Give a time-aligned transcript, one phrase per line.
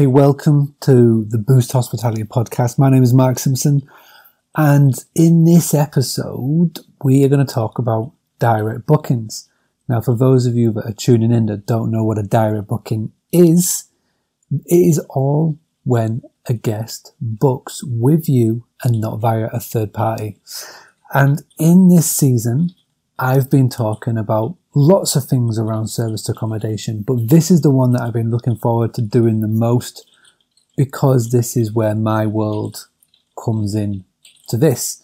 [0.00, 2.78] Okay, welcome to the Boost Hospitality Podcast.
[2.78, 3.82] My name is Mark Simpson,
[4.56, 9.50] and in this episode, we are going to talk about direct bookings.
[9.90, 12.66] Now, for those of you that are tuning in that don't know what a direct
[12.66, 13.90] booking is,
[14.50, 20.38] it is all when a guest books with you and not via a third party.
[21.12, 22.70] And in this season,
[23.18, 27.92] I've been talking about lots of things around service accommodation, but this is the one
[27.92, 30.08] that I've been looking forward to doing the most
[30.76, 32.88] because this is where my world
[33.42, 34.04] comes in
[34.48, 35.02] to this.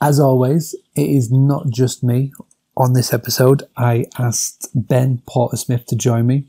[0.00, 2.32] As always, it is not just me
[2.76, 3.62] on this episode.
[3.76, 6.46] I asked Ben Porter Smith to join me.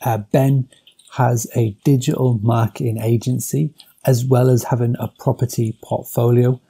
[0.00, 0.68] Uh, ben
[1.12, 3.72] has a digital marketing agency
[4.04, 6.60] as well as having a property portfolio.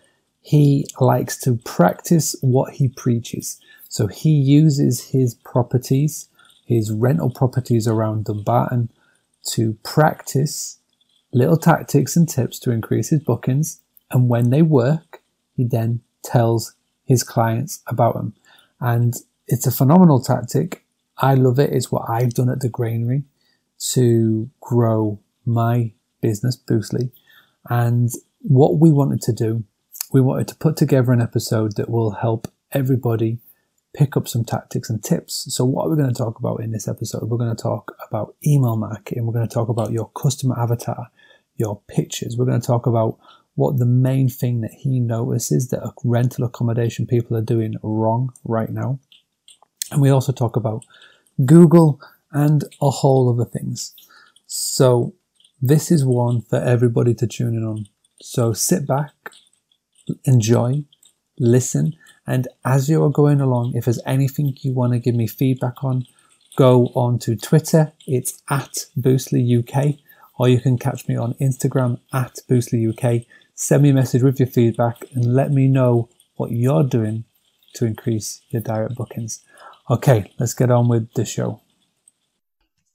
[0.41, 3.61] He likes to practice what he preaches.
[3.95, 6.29] So he uses his properties,
[6.67, 8.91] his rental properties around Dumbarton,
[9.53, 10.79] to practice
[11.33, 13.83] little tactics and tips to increase his bookings.
[14.11, 15.23] And when they work,
[15.57, 18.35] he then tells his clients about them.
[18.81, 19.15] And
[19.47, 20.85] it's a phenomenal tactic.
[21.19, 21.73] I love it.
[21.73, 23.23] It's what I've done at the granary
[23.93, 27.13] to grow my business, Boostly.
[27.71, 29.63] And what we wanted to do,
[30.13, 33.39] we wanted to put together an episode that will help everybody
[33.95, 35.47] pick up some tactics and tips.
[35.55, 37.97] So, what are we're going to talk about in this episode, we're going to talk
[38.07, 39.25] about email marketing.
[39.25, 41.09] We're going to talk about your customer avatar,
[41.57, 42.37] your pictures.
[42.37, 43.19] We're going to talk about
[43.55, 48.71] what the main thing that he notices that rental accommodation people are doing wrong right
[48.71, 48.99] now.
[49.93, 50.85] And we also talk about
[51.47, 52.01] Google
[52.33, 53.95] and a whole other things.
[54.49, 55.15] So,
[55.63, 57.87] this is one for everybody to tune in on.
[58.21, 59.13] So, sit back,
[60.25, 60.85] enjoy,
[61.39, 65.27] listen and as you are going along, if there's anything you want to give me
[65.27, 66.07] feedback on,
[66.57, 67.93] go on to Twitter.
[68.07, 69.97] It's at Boostly UK,
[70.39, 73.27] or you can catch me on Instagram at Boostly UK.
[73.55, 77.25] Send me a message with your feedback and let me know what you're doing
[77.75, 79.45] to increase your direct bookings.
[79.91, 81.61] Okay, let's get on with the show.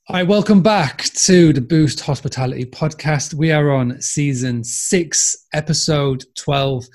[0.08, 3.36] All right, welcome back to the Boost Hospitality Podcast.
[3.36, 6.86] We are on season six, episode 12.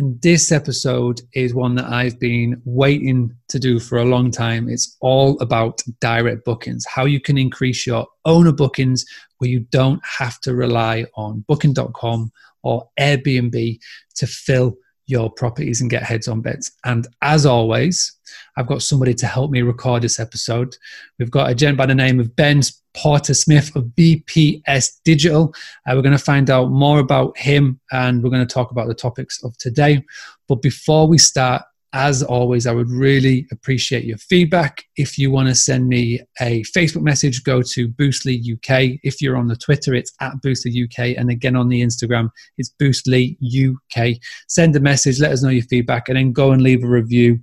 [0.00, 4.66] And this episode is one that I've been waiting to do for a long time.
[4.66, 9.04] It's all about direct bookings, how you can increase your owner bookings
[9.36, 13.78] where you don't have to rely on booking.com or Airbnb
[14.14, 14.74] to fill
[15.10, 16.70] your properties and get heads on beds.
[16.84, 18.16] And as always,
[18.56, 20.76] I've got somebody to help me record this episode.
[21.18, 22.62] We've got a gent by the name of Ben
[22.94, 25.54] Porter Smith of BPS Digital.
[25.86, 28.88] Uh, we're going to find out more about him and we're going to talk about
[28.88, 30.04] the topics of today.
[30.48, 31.62] But before we start,
[31.92, 34.84] as always, I would really appreciate your feedback.
[34.96, 39.00] If you want to send me a Facebook message, go to Boostly UK.
[39.02, 41.16] If you're on the Twitter, it's at Boostly UK.
[41.18, 44.20] And again, on the Instagram, it's Boostly UK.
[44.48, 47.40] Send a message, let us know your feedback, and then go and leave a review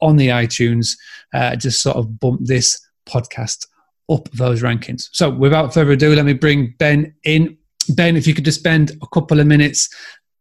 [0.00, 0.96] on the iTunes.
[1.34, 3.66] Uh, just sort of bump this podcast
[4.10, 5.08] up those rankings.
[5.12, 7.56] So without further ado, let me bring Ben in.
[7.90, 9.88] Ben, if you could just spend a couple of minutes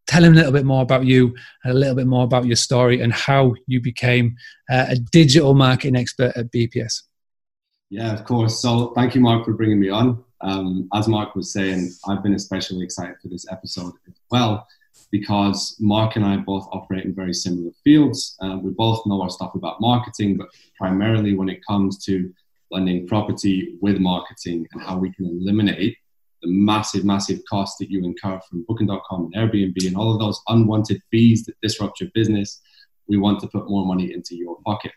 [0.09, 2.55] tell him a little bit more about you and a little bit more about your
[2.55, 4.35] story and how you became
[4.71, 7.03] uh, a digital marketing expert at BPS.
[7.91, 8.59] Yeah, of course.
[8.59, 10.23] So thank you, Mark, for bringing me on.
[10.41, 14.67] Um, as Mark was saying, I've been especially excited for this episode as well
[15.11, 18.35] because Mark and I both operate in very similar fields.
[18.41, 20.47] Uh, we both know our stuff about marketing, but
[20.77, 22.33] primarily when it comes to
[22.71, 25.97] blending property with marketing and how we can eliminate
[26.41, 30.41] the massive, massive costs that you incur from Booking.com and Airbnb and all of those
[30.47, 32.61] unwanted fees that disrupt your business,
[33.07, 34.91] we want to put more money into your pocket.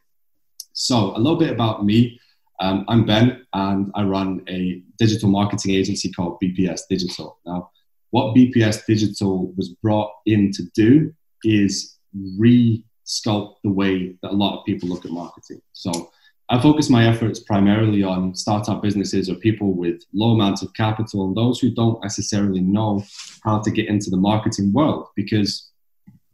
[0.72, 2.18] So, a little bit about me.
[2.60, 7.38] Um, I'm Ben, and I run a digital marketing agency called BPS Digital.
[7.44, 7.70] Now,
[8.10, 11.12] what BPS Digital was brought in to do
[11.44, 11.98] is
[12.38, 15.60] re sculpt the way that a lot of people look at marketing.
[15.72, 16.10] So,
[16.52, 21.24] I focus my efforts primarily on startup businesses or people with low amounts of capital
[21.24, 23.02] and those who don't necessarily know
[23.42, 25.70] how to get into the marketing world because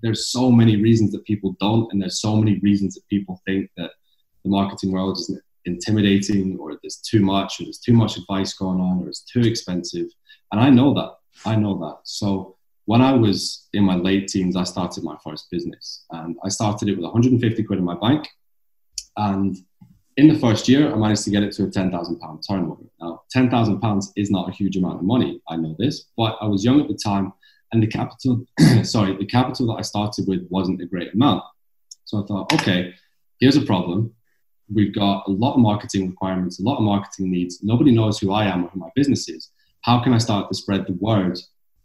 [0.03, 3.71] there's so many reasons that people don't and there's so many reasons that people think
[3.77, 3.93] that
[4.43, 8.81] the marketing world is intimidating or there's too much or there's too much advice going
[8.81, 10.07] on or it's too expensive
[10.51, 11.13] and i know that
[11.45, 12.57] i know that so
[12.87, 16.07] when I was in my late teens, I started my first business.
[16.11, 18.27] And I started it with 150 quid in my bank.
[19.19, 19.59] And
[20.19, 22.83] in the first year, I managed to get it to a £10,000 turnover.
[23.01, 25.41] Now, £10,000 is not a huge amount of money.
[25.49, 27.33] I know this, but I was young at the time
[27.71, 28.45] and the capital,
[28.83, 31.45] sorry, the capital that I started with wasn't a great amount.
[32.05, 32.95] So I thought, okay,
[33.39, 34.13] here's a problem.
[34.75, 37.63] We've got a lot of marketing requirements, a lot of marketing needs.
[37.63, 39.53] Nobody knows who I am or who my business is.
[39.83, 41.39] How can I start to spread the word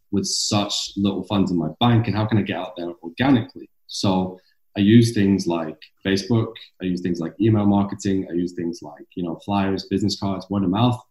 [0.09, 2.07] with such little funds in my bank?
[2.07, 3.69] And how can I get out there organically?
[3.85, 4.39] So
[4.75, 6.53] I use things like Facebook.
[6.81, 8.27] I use things like email marketing.
[8.29, 11.01] I use things like you know flyers, business cards, word of mouth,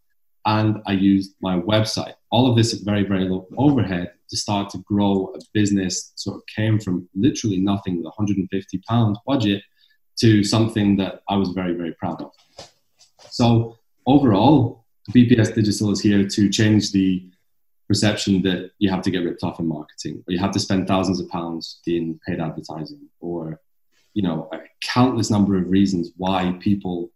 [0.46, 2.14] and I use my website.
[2.30, 6.12] All of this at very very low overhead to start to grow a business.
[6.16, 9.62] Sort of came from literally nothing with a 150 pounds budget
[10.18, 12.32] to something that I was very very proud of.
[13.30, 17.31] So overall, BPS Digital is here to change the
[17.92, 20.88] perception that you have to get ripped off in marketing or you have to spend
[20.88, 23.60] thousands of pounds in paid advertising or
[24.14, 27.10] you know a countless number of reasons why people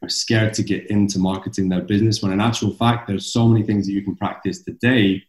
[0.00, 3.64] are scared to get into marketing their business when in actual fact there's so many
[3.64, 5.20] things that you can practice today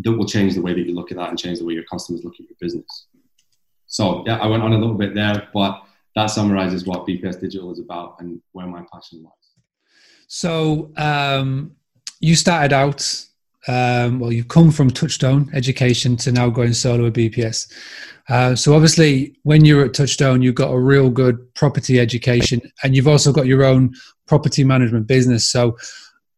[0.00, 1.84] that will change the way that you look at that and change the way your
[1.84, 3.06] customers look at your business.
[3.86, 5.80] So yeah i went on a little bit there but
[6.16, 9.32] that summarizes what bps digital is about and where my passion lies.
[10.26, 11.76] So um,
[12.18, 13.28] you started out
[13.68, 17.72] um, well, you've come from Touchstone Education to now going solo with BPS.
[18.28, 22.96] Uh, so obviously, when you're at Touchstone, you've got a real good property education, and
[22.96, 23.94] you've also got your own
[24.26, 25.46] property management business.
[25.46, 25.76] So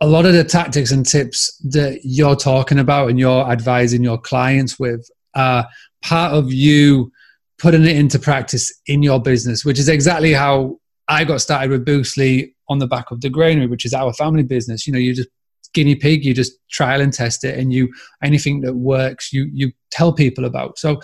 [0.00, 4.19] a lot of the tactics and tips that you're talking about and you're advising your
[4.19, 5.67] clients with are
[6.03, 7.11] part of you
[7.59, 10.79] putting it into practice in your business, which is exactly how
[11.09, 14.43] I got started with Boostly on the back of the granary, which is our family
[14.43, 14.87] business.
[14.87, 15.29] You know, you just
[15.75, 17.93] guinea pig you just trial and test it and you
[18.23, 20.79] anything that works you you tell people about.
[20.79, 21.00] So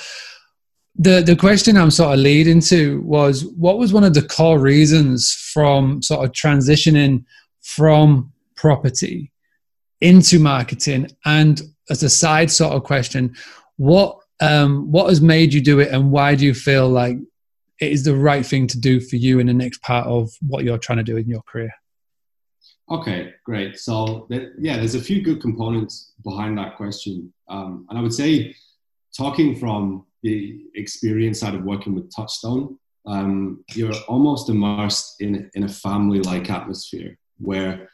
[0.96, 4.58] the the question i'm sort of leading to was what was one of the core
[4.58, 7.24] reasons from sort of transitioning
[7.62, 9.30] from property
[10.00, 11.08] into marketing?
[11.24, 13.34] And as a side sort of question
[13.76, 17.16] what um, what has made you do it and why do you feel like
[17.80, 20.64] it is the right thing to do for you in the next part of what
[20.64, 21.72] you're trying to do in your career
[22.90, 23.78] Okay, great.
[23.78, 24.26] So
[24.58, 28.54] yeah, there's a few good components behind that question, um, and I would say,
[29.16, 35.62] talking from the experience side of working with Touchstone, um, you're almost immersed in in
[35.62, 37.88] a family-like atmosphere where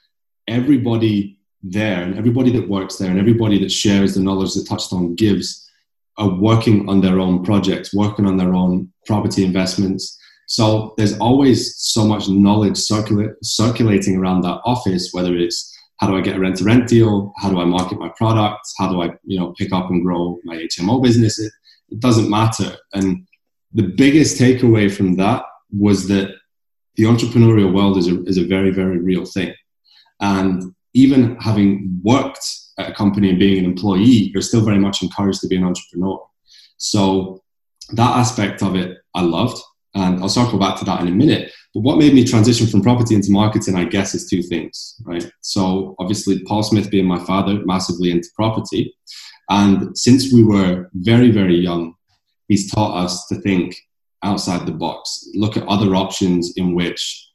[0.48, 5.14] everybody there and everybody that works there and everybody that shares the knowledge that Touchstone
[5.14, 5.70] gives
[6.16, 11.76] are working on their own projects, working on their own property investments, so there's always
[11.76, 16.40] so much knowledge circula- circulating around that office, whether it's how do I get a
[16.40, 17.32] rent to rent deal?
[17.36, 18.74] How do I market my products?
[18.78, 21.38] How do I, you know, pick up and grow my HMO business?
[21.38, 21.52] It,
[21.88, 22.76] it doesn't matter.
[22.92, 23.26] And
[23.72, 26.34] the biggest takeaway from that was that
[26.96, 29.54] the entrepreneurial world is a, is a very, very real thing.
[30.20, 32.46] And even having worked
[32.78, 35.64] at a company and being an employee, you're still very much encouraged to be an
[35.64, 36.24] entrepreneur.
[36.76, 37.42] So
[37.92, 39.60] that aspect of it, I loved.
[39.96, 41.50] And I'll circle back to that in a minute.
[41.72, 45.26] But what made me transition from property into marketing, I guess, is two things, right?
[45.40, 48.94] So obviously, Paul Smith being my father, massively into property.
[49.48, 51.94] And since we were very, very young,
[52.46, 53.74] he's taught us to think
[54.22, 57.26] outside the box, look at other options in which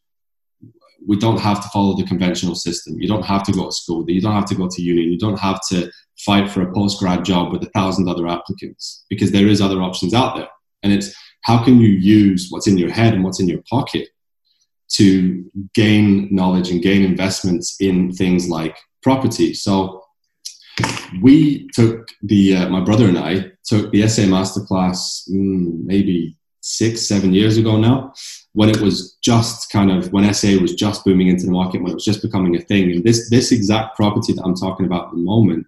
[1.07, 2.99] we don't have to follow the conventional system.
[2.99, 4.05] You don't have to go to school.
[4.07, 5.01] You don't have to go to uni.
[5.01, 9.03] You don't have to fight for a post grad job with a thousand other applicants
[9.09, 10.47] because there is other options out there.
[10.83, 14.09] And it's how can you use what's in your head and what's in your pocket
[14.89, 19.53] to gain knowledge and gain investments in things like property?
[19.53, 20.03] So
[21.21, 27.07] we took the uh, my brother and i took the sa masterclass mm, maybe six
[27.07, 28.13] seven years ago now
[28.53, 31.91] when it was just kind of when sa was just booming into the market when
[31.91, 32.91] it was just becoming a thing.
[32.91, 35.67] And this this exact property that i'm talking about at the moment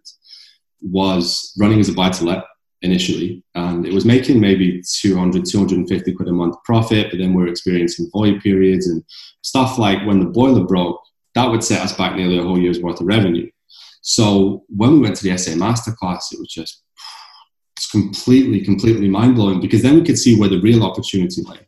[0.82, 2.44] was running as a buy to let
[2.84, 7.08] initially, and it was making maybe 200, 250 quid a month profit.
[7.10, 9.04] But then we are experiencing void periods and
[9.42, 11.02] stuff like when the boiler broke,
[11.36, 13.50] that would set us back nearly a whole year's worth of revenue.
[14.02, 16.84] So when we went to the SA Masterclass, it was just
[17.78, 21.60] it's completely, completely mind blowing because then we could see where the real opportunity lay.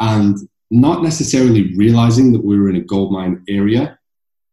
[0.00, 0.36] And
[0.70, 3.98] not necessarily realizing that we were in a gold mine area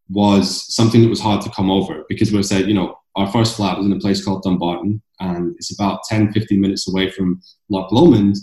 [0.09, 3.55] was something that was hard to come over because we said, you know, our first
[3.55, 7.41] flat was in a place called Dumbarton, and it's about 10, 15 minutes away from
[7.69, 8.35] Loch Lomond.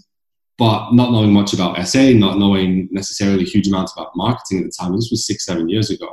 [0.58, 4.72] But not knowing much about SA, not knowing necessarily huge amounts about marketing at the
[4.78, 6.08] time, this was six, seven years ago.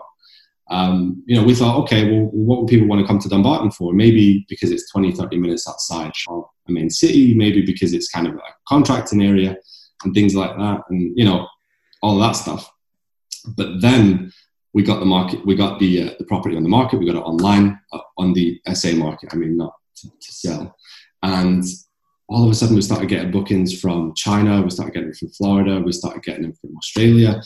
[0.69, 3.71] um, you know, we thought, okay, well, what would people want to come to Dumbarton
[3.71, 3.93] for?
[3.93, 8.27] Maybe because it's 20, 30 minutes outside of a main city, maybe because it's kind
[8.27, 9.57] of a contracting area
[10.03, 11.47] and things like that, and you know,
[12.01, 12.71] all that stuff.
[13.57, 14.31] But then
[14.73, 17.15] we got the market, we got the uh, the property on the market, we got
[17.15, 19.29] it online uh, on the SA market.
[19.33, 20.75] I mean, not to, to, sell,
[21.23, 21.63] and
[22.27, 25.79] all of a sudden we started getting bookings from China, we started getting from Florida,
[25.79, 27.41] we started getting them from Australia,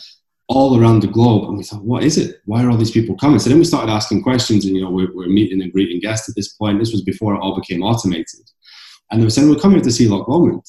[0.48, 1.48] all around the globe.
[1.48, 2.36] And we thought, what is it?
[2.44, 3.38] Why are all these people coming?
[3.38, 6.28] So then we started asking questions, and you know, we're, we're meeting and greeting guests
[6.28, 6.78] at this point.
[6.78, 8.50] This was before it all became automated,
[9.10, 10.62] and they were saying, we're coming to see Loch Lomond.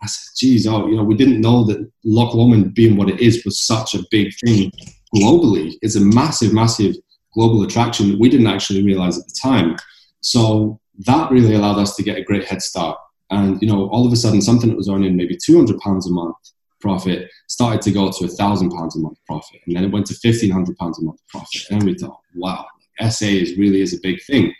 [0.00, 3.20] I said, geez, oh, you know, we didn't know that Loch Lomond being what it
[3.20, 4.70] is was such a big thing
[5.14, 5.74] globally.
[5.82, 6.96] It's a massive, massive
[7.34, 9.76] global attraction that we didn't actually realize at the time.
[10.20, 12.98] So that really allowed us to get a great head start.
[13.30, 16.36] And, you know, all of a sudden, something that was earning maybe £200 a month
[16.80, 19.60] profit started to go to a thousand pounds a month profit.
[19.66, 21.62] And then it went to fifteen hundred pounds a month profit.
[21.70, 22.66] And we thought, wow,
[23.08, 24.52] SA is really is a big thing.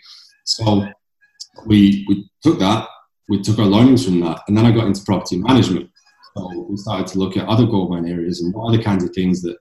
[0.45, 0.87] So
[1.65, 2.87] we we took that,
[3.27, 5.89] we took our learnings from that, and then I got into property management.
[6.35, 9.11] So we started to look at other gold mine areas and what other kinds of
[9.11, 9.57] things that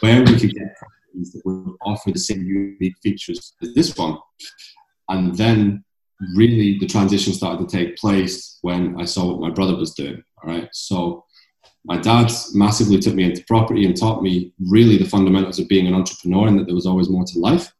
[0.00, 4.18] where we could get properties that would offer the same unique features as this one.
[5.08, 5.84] And then
[6.34, 10.22] really the transition started to take place when I saw what my brother was doing.
[10.42, 10.68] All right.
[10.72, 11.24] So
[11.84, 15.86] my dad massively took me into property and taught me really the fundamentals of being
[15.86, 17.72] an entrepreneur and that there was always more to life.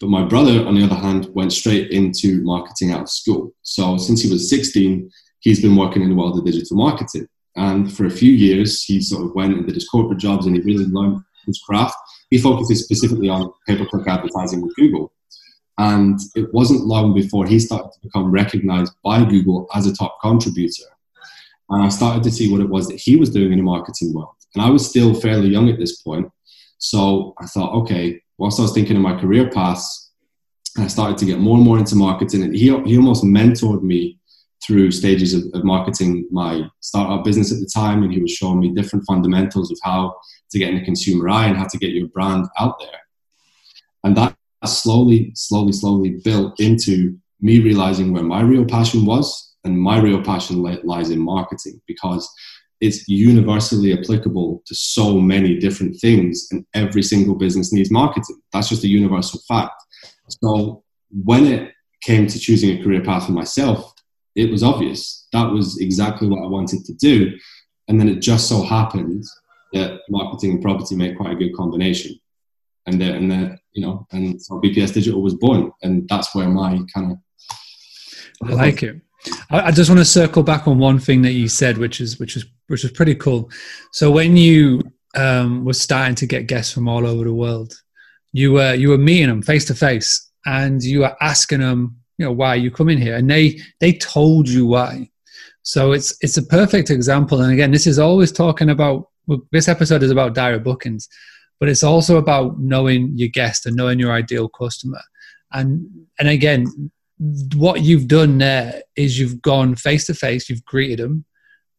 [0.00, 3.54] But my brother, on the other hand, went straight into marketing out of school.
[3.62, 7.26] So since he was 16, he's been working in the world of digital marketing.
[7.56, 10.54] And for a few years, he sort of went and did his corporate jobs and
[10.54, 11.96] he really learned his craft.
[12.30, 15.12] He focuses specifically on pay per click advertising with Google.
[15.78, 20.18] And it wasn't long before he started to become recognized by Google as a top
[20.20, 20.84] contributor.
[21.68, 24.14] And I started to see what it was that he was doing in the marketing
[24.14, 24.34] world.
[24.54, 26.30] And I was still fairly young at this point.
[26.78, 30.10] So I thought, okay, whilst I was thinking of my career paths,
[30.78, 32.42] I started to get more and more into marketing.
[32.42, 34.18] And he, he almost mentored me
[34.66, 38.02] through stages of, of marketing my startup business at the time.
[38.02, 40.16] And he was showing me different fundamentals of how
[40.50, 43.00] to get in the consumer eye and how to get your brand out there.
[44.04, 49.78] And that slowly, slowly, slowly built into me realizing where my real passion was and
[49.78, 52.28] my real passion lies in marketing because
[52.80, 58.38] it's universally applicable to so many different things, and every single business needs marketing.
[58.52, 59.82] That's just a universal fact.
[60.42, 63.92] So when it came to choosing a career path for myself,
[64.36, 65.26] it was obvious.
[65.32, 67.36] That was exactly what I wanted to do.
[67.88, 69.24] And then it just so happened
[69.72, 72.18] that marketing and property made quite a good combination.
[72.86, 75.72] And then, and you know, and so BPS Digital was born.
[75.82, 77.18] And that's where my kind of.
[78.48, 79.00] I like it.
[79.50, 82.36] I, just want to circle back on one thing that you said, which is which
[82.36, 83.50] is which was pretty cool.
[83.92, 84.82] So when you
[85.16, 87.74] um, were starting to get guests from all over the world,
[88.32, 92.24] you were you were meeting them face to face, and you were asking them, you
[92.24, 95.10] know, why you come in here, and they they told you why.
[95.62, 97.40] So it's it's a perfect example.
[97.40, 99.08] And again, this is always talking about.
[99.26, 101.08] Well, this episode is about direct bookings,
[101.58, 105.00] but it's also about knowing your guest and knowing your ideal customer.
[105.52, 106.90] And and again,
[107.56, 111.24] what you've done there is you've gone face to face, you've greeted them,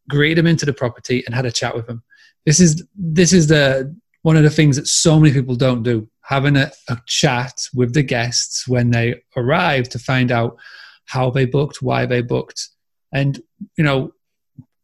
[0.10, 2.04] greeted them into the property, and had a chat with them.
[2.46, 6.10] This is this is the one of the things that so many people don't do.
[6.28, 10.58] Having a, a chat with the guests when they arrive to find out
[11.06, 12.70] how they booked, why they booked,
[13.14, 13.42] and
[13.78, 14.14] you know,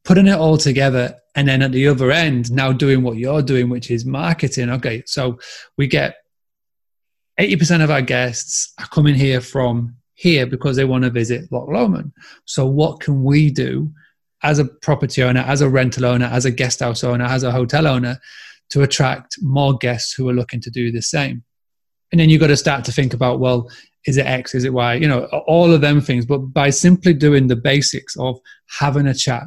[0.06, 3.68] putting it all together and then at the other end now doing what you're doing
[3.68, 5.40] which is marketing okay so
[5.78, 6.18] we get
[7.40, 11.68] 80% of our guests are coming here from here because they want to visit Loch
[11.68, 12.12] Lomond.
[12.46, 13.92] So, what can we do
[14.44, 17.52] as a property owner, as a rental owner, as a guest house owner, as a
[17.52, 18.20] hotel owner
[18.74, 21.44] to attract more guests who are looking to do the same?
[22.12, 23.72] And then you've got to start to think about, well,
[24.06, 24.54] is it X?
[24.54, 24.96] Is it Y?
[24.96, 26.26] You know, all of them things.
[26.26, 28.40] But by simply doing the basics of
[28.80, 29.44] having a chat,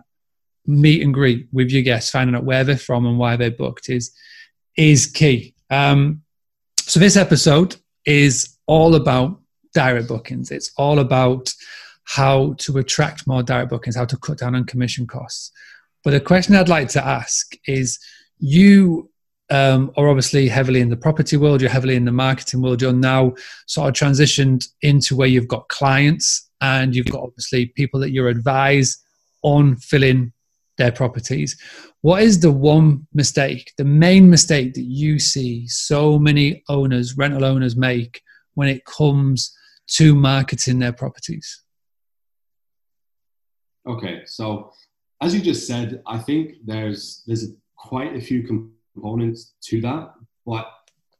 [0.67, 3.89] meet and greet with your guests, finding out where they're from and why they're booked
[3.89, 4.13] is
[4.77, 5.55] is key.
[5.71, 6.23] Um,
[6.81, 9.41] so this episode is all about
[9.75, 10.51] direct bookings.
[10.51, 11.53] It's all about
[12.05, 15.53] how to attract more direct bookings, how to cut down on commission costs.
[16.05, 17.99] But the question I'd like to ask is
[18.39, 19.11] you
[19.51, 22.93] um, are obviously heavily in the property world, you're heavily in the marketing world, you're
[22.93, 23.35] now
[23.67, 28.27] sort of transitioned into where you've got clients and you've got obviously people that you
[28.27, 28.99] advise
[29.43, 30.33] on filling
[30.79, 31.57] their properties.
[32.03, 37.45] What is the one mistake, the main mistake that you see so many owners, rental
[37.45, 38.21] owners make
[38.55, 39.57] when it comes
[39.89, 41.63] to marketing their properties?
[43.89, 44.73] Okay, so
[45.23, 48.47] as you just said, I think there's there's quite a few
[48.97, 50.67] components to that, but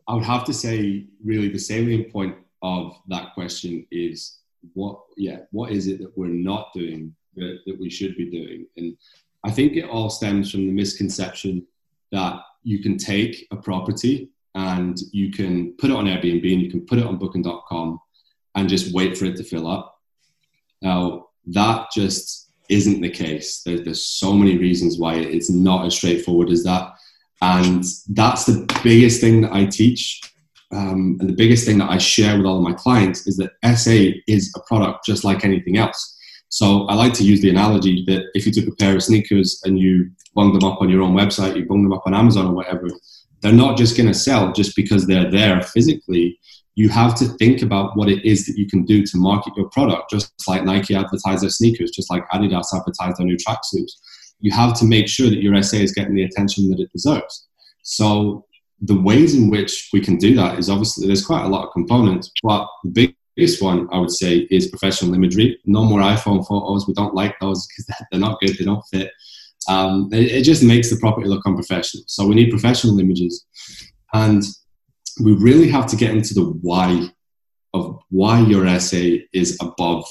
[0.09, 4.39] I would have to say, really, the salient point of that question is
[4.75, 8.67] what, yeah, what is it that we're not doing that, that we should be doing?
[8.77, 8.97] And
[9.45, 11.67] I think it all stems from the misconception
[12.13, 16.71] that you can take a property and you can put it on Airbnb and you
[16.71, 18.01] can put it on booking.com
[18.55, 20.01] and just wait for it to fill up.
[20.83, 23.63] Now, that just isn't the case.
[23.63, 26.95] There, there's so many reasons why it's not as straightforward as that.
[27.43, 30.21] And that's the biggest thing that I teach.
[30.73, 33.53] Um, and the biggest thing that I share with all of my clients is that
[33.77, 36.15] SA is a product just like anything else.
[36.49, 39.61] So I like to use the analogy that if you took a pair of sneakers
[39.65, 42.47] and you bung them up on your own website, you bung them up on Amazon
[42.47, 42.89] or whatever,
[43.43, 46.39] they're not just going to sell just because they're there physically.
[46.75, 49.69] You have to think about what it is that you can do to market your
[49.71, 53.93] product, just like Nike advertise their sneakers, just like Adidas advertise their new tracksuits
[54.41, 57.49] you have to make sure that your SA is getting the attention that it deserves.
[57.83, 58.47] So
[58.81, 61.73] the ways in which we can do that is obviously there's quite a lot of
[61.73, 65.59] components, but the biggest one I would say is professional imagery.
[65.65, 66.87] No more iPhone photos.
[66.87, 68.57] We don't like those because they're not good.
[68.59, 69.11] They don't fit.
[69.69, 72.05] Um, it, it just makes the property look unprofessional.
[72.07, 73.47] So we need professional images,
[74.13, 74.43] and
[75.23, 77.09] we really have to get into the why
[77.75, 79.03] of why your SA
[79.33, 80.05] is above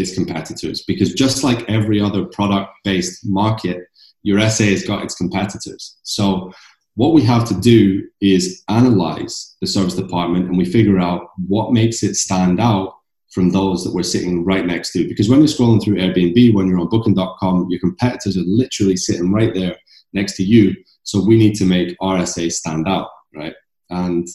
[0.00, 3.78] its competitors because just like every other product based market,
[4.22, 5.98] your SA has got its competitors.
[6.02, 6.52] So
[6.94, 11.72] what we have to do is analyze the serviced apartment and we figure out what
[11.72, 12.94] makes it stand out
[13.30, 15.06] from those that we're sitting right next to.
[15.06, 19.32] Because when you're scrolling through Airbnb, when you're on booking.com, your competitors are literally sitting
[19.32, 19.76] right there
[20.12, 20.74] next to you.
[21.04, 23.54] So we need to make RSA stand out, right?
[23.90, 24.26] And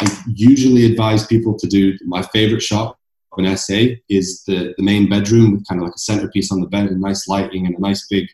[0.00, 2.96] I usually advise people to do my favorite shot
[3.36, 6.66] an SA is the, the main bedroom with kind of like a centerpiece on the
[6.66, 8.26] bed and nice lighting and a nice big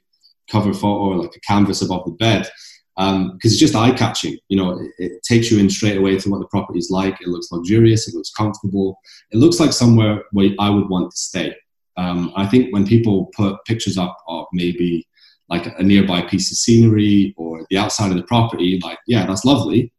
[0.51, 2.49] cover photo, or like a canvas above the bed.
[2.97, 4.39] Because um, it's just eye catching.
[4.49, 7.21] You know, it, it, takes you in straight away to what the property is like.
[7.21, 8.07] It looks luxurious.
[8.07, 9.01] It looks comfortable.
[9.33, 11.57] It looks like somewhere where I would want to stay.
[11.97, 15.09] Um, I think when people put pictures up of maybe
[15.49, 19.45] like a nearby piece of scenery or the outside of the property, like, yeah, that's
[19.45, 19.93] lovely.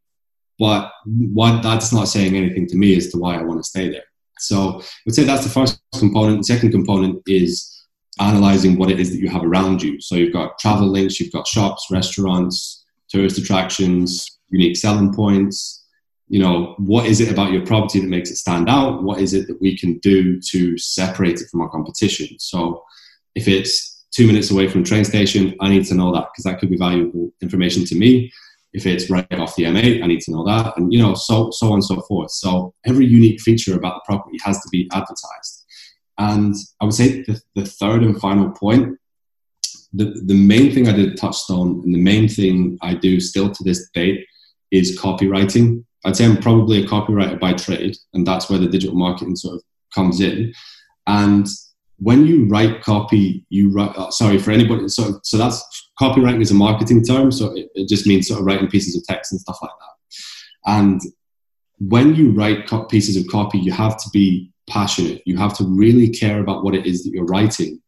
[0.57, 4.05] But that's not saying anything to me as to why I want to stay there.
[4.47, 6.39] So I would say that's the first component.
[6.39, 7.71] The second component is
[8.19, 9.99] analyzing what it is that you have around you.
[9.99, 15.85] So you've got travel links, you've got shops, restaurants, tourist attractions, unique selling points.
[16.27, 19.03] You know, what is it about your property that makes it stand out?
[19.03, 22.39] What is it that we can do to separate it from our competition?
[22.39, 22.83] So
[23.35, 26.59] if it's two minutes away from train station, I need to know that because that
[26.59, 28.31] could be valuable information to me
[28.75, 31.49] if it's right off the M8, I need to know that, and you know, so
[31.51, 32.31] so on and so forth.
[32.31, 35.65] So every unique feature about the property has to be advertised.
[36.17, 38.97] And I would say the, the third and final point,
[39.93, 43.63] the, the main thing I did touchstone, and the main thing I do still to
[43.63, 44.25] this date
[44.71, 45.85] is copywriting.
[46.03, 49.55] I'd say I'm probably a copywriter by trade, and that's where the digital marketing sort
[49.55, 50.53] of comes in.
[51.07, 51.47] And
[51.97, 53.95] when you write copy, you write.
[53.95, 54.87] Uh, sorry for anybody.
[54.87, 55.63] So, so that's
[55.99, 57.31] copywriting is a marketing term.
[57.31, 60.71] So it, it, just means sort of writing pieces of text and stuff like that.
[60.71, 61.01] And
[61.79, 65.21] when you write co- pieces of copy, you have to be passionate.
[65.25, 67.81] You have to really care about what it is that you're writing,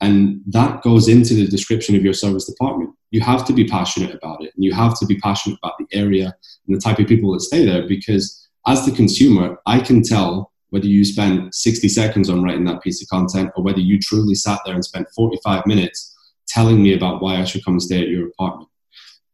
[0.00, 2.90] and that goes into the description of your serviced apartment.
[3.10, 5.86] You have to be passionate about it, and you have to be passionate about the
[5.96, 6.34] area
[6.66, 7.86] and the type of people that stay there.
[7.86, 12.82] Because as the consumer, I can tell whether you spend 60 seconds on writing that
[12.82, 16.12] piece of content or whether you truly sat there and spent 45 minutes
[16.48, 18.68] telling me about why I should come and stay at your apartment.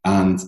[0.05, 0.39] And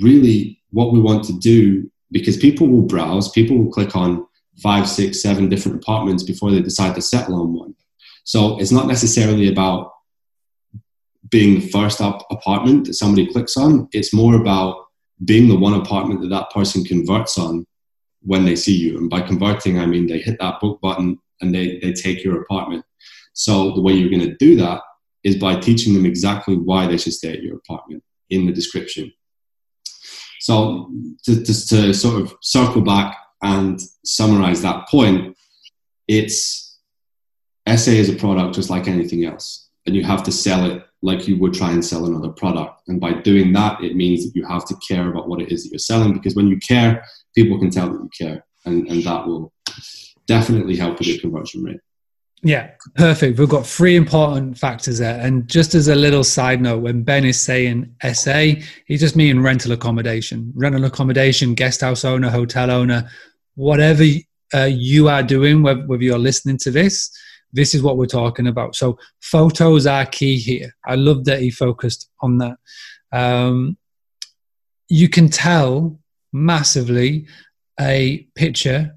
[0.00, 4.26] really, what we want to do, because people will browse, people will click on
[4.60, 7.76] five, six, seven different apartments before they decide to settle on one.
[8.24, 9.92] So it's not necessarily about
[11.30, 13.88] being the first up apartment that somebody clicks on.
[13.92, 14.84] It's more about
[15.24, 17.68] being the one apartment that that person converts on
[18.22, 18.98] when they see you.
[18.98, 22.42] And by converting, I mean they hit that book button and they, they take your
[22.42, 22.84] apartment.
[23.32, 24.82] So the way you're going to do that
[25.22, 29.12] is by teaching them exactly why they should stay at your apartment in the description.
[30.40, 30.90] So
[31.24, 35.36] to, to, to sort of circle back and summarize that point,
[36.06, 36.78] it's
[37.68, 41.28] SA is a product just like anything else, and you have to sell it like
[41.28, 42.82] you would try and sell another product.
[42.88, 45.62] And by doing that, it means that you have to care about what it is
[45.62, 47.04] that you're selling because when you care,
[47.38, 49.52] people can tell that you care, and, and that will
[50.26, 51.80] definitely help with your conversion rate.
[52.42, 53.38] Yeah, perfect.
[53.38, 55.20] We've got three important factors there.
[55.20, 58.54] And just as a little side note, when Ben is saying SA,
[58.86, 60.52] he's just meaning rental accommodation.
[60.54, 63.08] Rental accommodation, guest house owner, hotel owner,
[63.54, 64.04] whatever
[64.54, 67.10] uh, you are doing, whether, you're listening to this,
[67.52, 68.76] this is what we're talking about.
[68.76, 70.74] So photos are key here.
[70.86, 72.56] I love that he focused on that.
[73.12, 73.78] Um,
[74.88, 75.98] you can tell
[76.32, 77.26] massively
[77.80, 78.94] a picture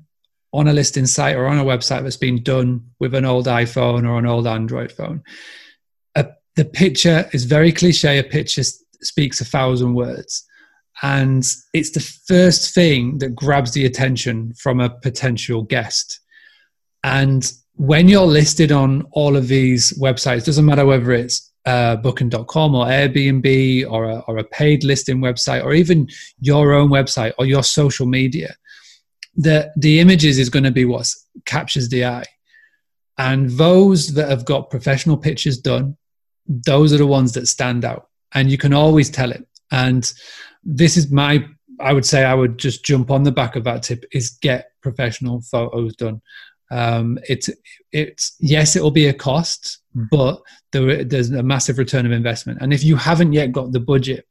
[0.53, 4.07] on a listing site or on a website that's been done with an old iPhone
[4.07, 5.23] or an old Android phone.
[6.15, 8.19] A, the picture is very cliche.
[8.19, 8.63] A picture
[9.01, 10.45] speaks a thousand words.
[11.03, 16.19] And it's the first thing that grabs the attention from a potential guest.
[17.03, 22.75] And when you're listed on all of these websites, doesn't matter whether it's uh, booking.com
[22.75, 26.07] or Airbnb or a, or a paid listing website or even
[26.39, 28.55] your own website or your social media,
[29.35, 31.07] the, the images is going to be what
[31.45, 32.25] captures the eye.
[33.17, 35.97] And those that have got professional pictures done,
[36.47, 38.09] those are the ones that stand out.
[38.33, 39.45] And you can always tell it.
[39.71, 40.11] And
[40.63, 41.45] this is my,
[41.79, 44.71] I would say, I would just jump on the back of that tip is get
[44.81, 46.21] professional photos done.
[46.71, 47.49] Um, it's
[47.91, 49.80] it's yes, it will be a cost.
[49.93, 50.03] Hmm.
[50.09, 52.59] but there, there's a massive return of investment.
[52.61, 54.25] And if you haven't yet got the budget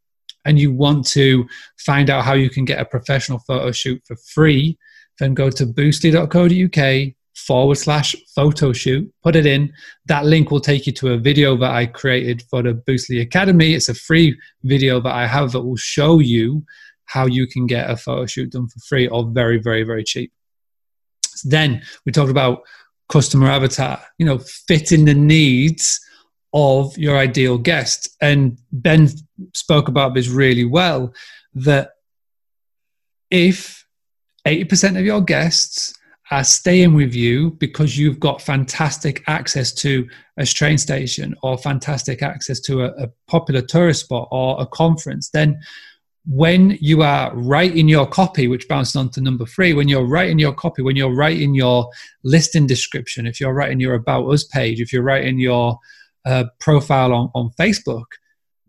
[0.44, 1.46] and you want to
[1.78, 4.78] find out how you can get a professional photo shoot for free,
[5.18, 9.72] then go to boostly.co.uk forward slash photo shoot, put it in.
[10.06, 13.74] That link will take you to a video that I created for the Boostly Academy.
[13.74, 16.64] It's a free video that I have that will show you
[17.04, 20.32] how you can get a photo shoot done for free or very, very, very cheap.
[21.44, 22.62] Then we talked about
[23.10, 26.00] customer avatar, you know, fitting the needs
[26.52, 28.16] of your ideal guest.
[28.20, 29.08] And Ben
[29.54, 31.12] spoke about this really well
[31.54, 31.90] that
[33.30, 33.84] if
[34.46, 35.94] 80% of your guests
[36.30, 42.22] are staying with you because you've got fantastic access to a train station or fantastic
[42.22, 45.60] access to a, a popular tourist spot or a conference, then
[46.30, 50.38] when you are writing your copy, which bounces on to number three, when you're writing
[50.38, 51.90] your copy, when you're writing your
[52.22, 55.76] listing description, if you're writing your About Us page, if you're writing your
[56.24, 58.04] uh, profile on, on Facebook,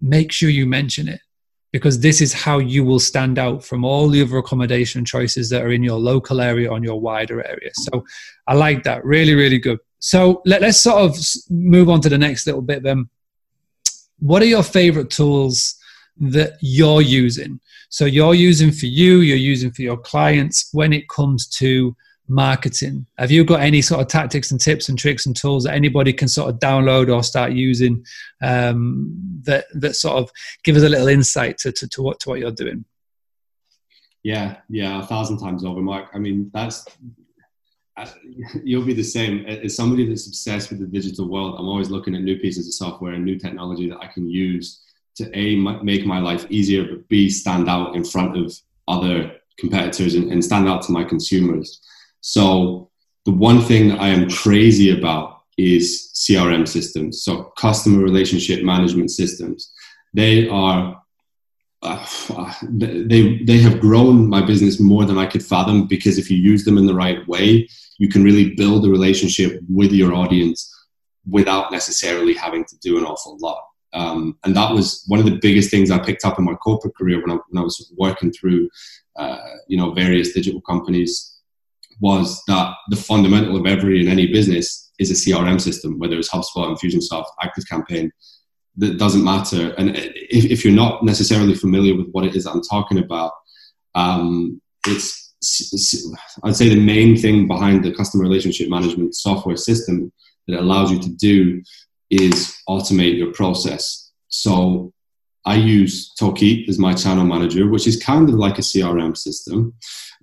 [0.02, 1.22] make sure you mention it
[1.72, 5.62] because this is how you will stand out from all the other accommodation choices that
[5.62, 7.70] are in your local area on your wider area.
[7.74, 8.04] So
[8.48, 9.06] I like that.
[9.06, 9.78] Really, really good.
[10.00, 11.16] So let, us sort of
[11.52, 13.08] move on to the next little bit then.
[14.18, 15.76] What are your favorite tools?
[16.22, 17.60] That you're using.
[17.90, 21.96] So you're using for you, you're using for your clients when it comes to
[22.28, 23.06] marketing.
[23.18, 26.14] Have you got any sort of tactics and tips and tricks and tools that anybody
[26.14, 28.06] can sort of download or start using
[28.42, 30.32] um, that that sort of
[30.64, 32.86] give us a little insight to, to, to what to what you're doing?
[34.24, 36.10] Yeah, yeah, a thousand times over, Mark.
[36.14, 36.86] I mean, that's
[37.98, 38.08] uh,
[38.64, 41.56] you'll be the same as somebody that's obsessed with the digital world.
[41.58, 44.82] I'm always looking at new pieces of software and new technology that I can use
[45.16, 48.54] to a make my life easier, but b stand out in front of
[48.88, 51.82] other competitors and, and stand out to my consumers.
[52.22, 52.90] So
[53.26, 59.12] the one thing that I am crazy about is CRM systems, so customer relationship management
[59.12, 59.72] systems.
[60.14, 61.02] They are
[61.84, 66.38] uh, they they have grown my business more than I could fathom because if you
[66.38, 70.60] use them in the right way, you can really build a relationship with your audience
[71.28, 73.64] without necessarily having to do an awful lot.
[73.94, 76.96] Um, and that was one of the biggest things I picked up in my corporate
[76.96, 78.70] career when I, when I was working through,
[79.18, 81.40] uh, you know, various digital companies
[82.00, 86.30] was that the fundamental of every and any business is a CRM system, whether it's
[86.30, 88.10] HubSpot, Infusionsoft, ActiveCampaign,
[88.78, 89.74] that doesn't matter.
[89.78, 93.34] And if, if, you're not necessarily familiar with what it is I'm talking about,
[93.96, 95.34] um, it's
[96.44, 100.12] I'd say the main thing behind the customer relationship management software system
[100.48, 101.62] that allows you to do
[102.12, 104.12] is automate your process.
[104.28, 104.94] So
[105.46, 109.74] I use Tokeet as my channel manager, which is kind of like a CRM system.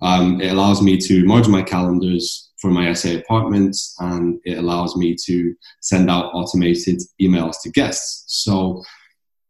[0.00, 4.96] Um, it allows me to merge my calendars for my SA apartments and it allows
[4.96, 8.24] me to send out automated emails to guests.
[8.26, 8.82] So,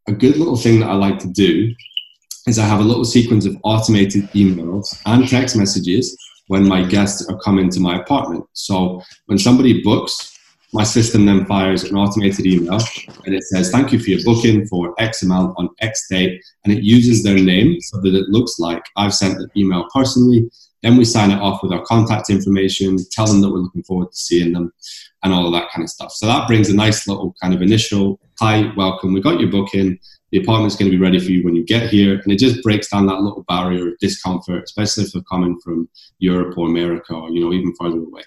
[0.07, 1.71] a good little thing that I like to do
[2.47, 7.29] is I have a little sequence of automated emails and text messages when my guests
[7.29, 8.45] are coming to my apartment.
[8.53, 10.38] So, when somebody books
[10.73, 12.79] my system then fires an automated email
[13.25, 16.43] and it says, Thank you for your booking for X amount on X date.
[16.63, 20.49] And it uses their name so that it looks like I've sent the email personally.
[20.83, 24.11] Then we sign it off with our contact information, tell them that we're looking forward
[24.11, 24.71] to seeing them,
[25.23, 26.13] and all of that kind of stuff.
[26.13, 29.11] So that brings a nice little kind of initial hi, welcome.
[29.11, 29.99] We got your booking.
[30.31, 32.21] The apartment's going to be ready for you when you get here.
[32.23, 35.89] And it just breaks down that little barrier of discomfort, especially if they're coming from
[36.19, 38.23] Europe or America or, you know, even further away.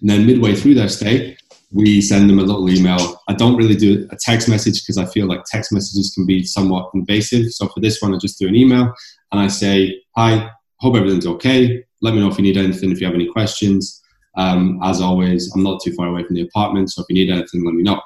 [0.00, 1.36] And then midway through their stay,
[1.72, 3.20] we send them a little email.
[3.28, 6.44] I don't really do a text message because I feel like text messages can be
[6.44, 7.52] somewhat invasive.
[7.52, 8.92] So for this one, I just do an email
[9.32, 11.84] and I say, Hi, hope everything's okay.
[12.00, 14.02] Let me know if you need anything, if you have any questions.
[14.36, 17.32] Um, as always, I'm not too far away from the apartment, so if you need
[17.32, 18.00] anything, let me know.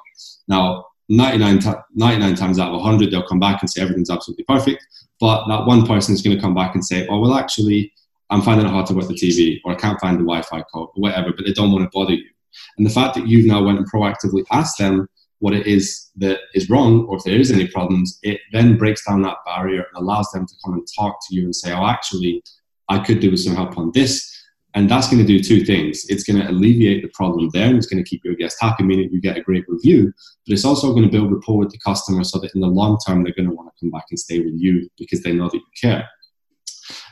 [0.48, 4.44] Now, 99, t- 99 times out of 100, they'll come back and say everything's absolutely
[4.44, 4.84] perfect.
[5.20, 7.92] But that one person is going to come back and say, oh, well, actually,
[8.32, 10.88] I'm finding it hard to work the TV, or I can't find the Wi-Fi code,
[10.94, 11.32] or whatever.
[11.36, 12.30] But they don't want to bother you.
[12.78, 15.06] And the fact that you've now went and proactively asked them
[15.40, 19.04] what it is that is wrong, or if there is any problems, it then breaks
[19.04, 21.86] down that barrier and allows them to come and talk to you and say, oh,
[21.86, 22.42] actually,
[22.88, 24.30] I could do with some help on this.
[24.74, 26.06] And that's going to do two things.
[26.08, 28.82] It's going to alleviate the problem there and it's going to keep your guest happy,
[28.84, 30.10] meaning you get a great review.
[30.46, 32.96] But it's also going to build rapport with the customer so that in the long
[33.06, 35.50] term, they're going to want to come back and stay with you because they know
[35.50, 36.08] that you care.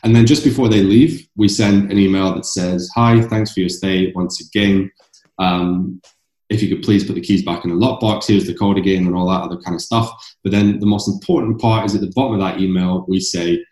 [0.02, 3.60] And then just before they leave, we send an email that says, Hi, thanks for
[3.60, 4.90] your stay once again.
[5.38, 6.00] Um,
[6.48, 9.06] if you could please put the keys back in the lockbox, here's the code again,
[9.06, 10.10] and all that other kind of stuff.
[10.42, 13.64] But then the most important part is at the bottom of that email, we say,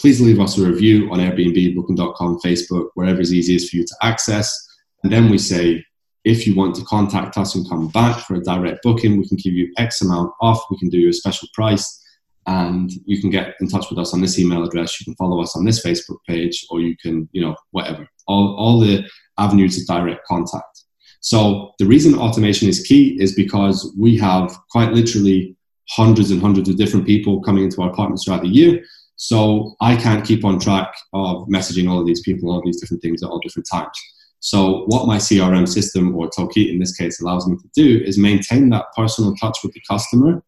[0.00, 3.96] please leave us a review on Airbnb, Booking.com, Facebook, wherever is easiest for you to
[4.02, 4.66] access.
[5.02, 5.84] And then we say,
[6.24, 9.36] if you want to contact us and come back for a direct booking, we can
[9.36, 10.64] give you X amount off.
[10.70, 12.03] We can do you a special price
[12.46, 15.00] and you can get in touch with us on this email address.
[15.00, 18.06] You can follow us on this Facebook page or you can, you know, whatever.
[18.26, 19.04] All, all the
[19.38, 20.84] avenues of direct contact.
[21.20, 25.56] So the reason automation is key is because we have quite literally
[25.88, 28.82] hundreds and hundreds of different people coming into our apartments throughout the year.
[29.16, 33.02] So I can't keep on track of messaging all of these people, all these different
[33.02, 33.96] things at all different times.
[34.40, 38.18] So what my CRM system or Tokeet in this case allows me to do is
[38.18, 40.42] maintain that personal touch with the customer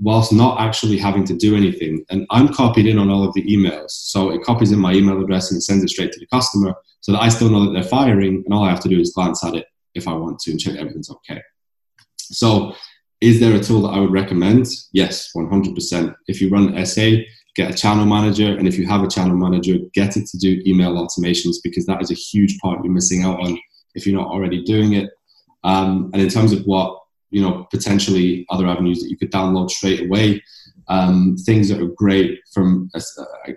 [0.00, 2.04] whilst not actually having to do anything.
[2.10, 3.90] And I'm copied in on all of the emails.
[3.90, 7.12] So it copies in my email address and sends it straight to the customer so
[7.12, 9.44] that I still know that they're firing and all I have to do is glance
[9.44, 11.40] at it if I want to and check everything's okay.
[12.18, 12.74] So
[13.20, 14.66] is there a tool that I would recommend?
[14.92, 16.14] Yes, 100%.
[16.26, 17.10] If you run SA,
[17.54, 18.56] get a channel manager.
[18.56, 22.00] And if you have a channel manager, get it to do email automations because that
[22.00, 23.58] is a huge part you're missing out on
[23.94, 25.10] if you're not already doing it.
[25.64, 26.99] Um, and in terms of what,
[27.30, 30.42] you know, potentially other avenues that you could download straight away,
[30.88, 33.02] um, things that are great from a,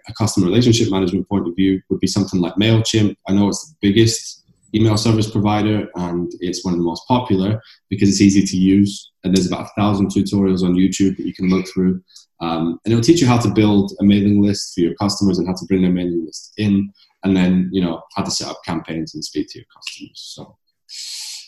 [0.08, 3.16] a, customer relationship management point of view would be something like MailChimp.
[3.28, 4.44] I know it's the biggest
[4.76, 9.12] email service provider and it's one of the most popular because it's easy to use.
[9.24, 12.04] And there's about a thousand tutorials on YouTube that you can look through.
[12.44, 15.48] Um, and it'll teach you how to build a mailing list for your customers and
[15.48, 16.92] how to bring their mailing list in,
[17.24, 20.34] and then you know how to set up campaigns and speak to your customers.
[20.36, 20.58] So,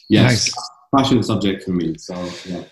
[0.08, 0.70] yes, nice.
[0.96, 1.98] Passionate subject for me.
[1.98, 2.14] So
[2.46, 2.64] yeah.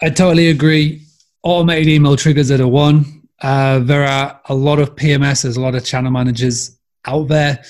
[0.00, 1.02] I totally agree.
[1.42, 3.22] Automated email triggers are the one.
[3.40, 7.62] Uh, there are a lot of PMSs, a lot of channel managers out there.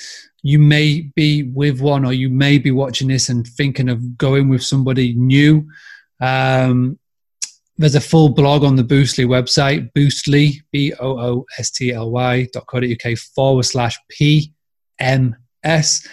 [0.43, 4.49] You may be with one, or you may be watching this and thinking of going
[4.49, 5.67] with somebody new.
[6.21, 6.99] Um,
[7.79, 12.11] there's a full blog on the Boostly website, boostly, B O O S T L
[12.11, 16.07] Y dot co dot uk forward slash PMS.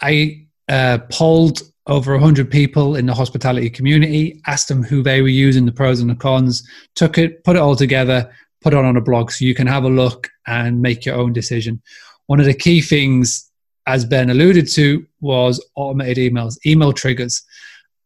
[0.00, 5.28] I uh, polled over 100 people in the hospitality community, asked them who they were
[5.28, 8.30] using, the pros and the cons, took it, put it all together,
[8.62, 11.32] put it on a blog so you can have a look and make your own
[11.32, 11.82] decision.
[12.26, 13.50] One of the key things,
[13.86, 17.42] as Ben alluded to, was automated emails, email triggers.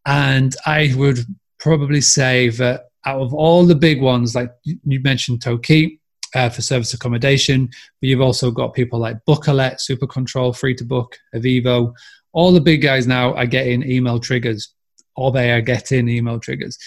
[0.05, 1.21] And I would
[1.61, 6.01] probably say that out of all the big ones, like you mentioned Tokeet
[6.35, 7.67] uh, for service accommodation,
[8.01, 11.95] but you've also got people like Bookalet, Super Control, Free to Book, Avivo.
[12.33, 14.73] All the big guys now are getting email triggers,
[15.17, 16.79] or they are getting email triggers.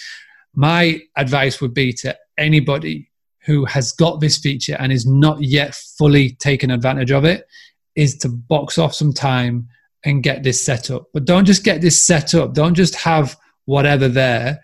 [0.54, 3.10] My advice would be to anybody
[3.45, 7.47] who has got this feature and is not yet fully taken advantage of it
[7.95, 9.67] is to box off some time
[10.06, 11.08] and get this set up.
[11.13, 12.54] But don't just get this set up.
[12.54, 14.62] Don't just have whatever there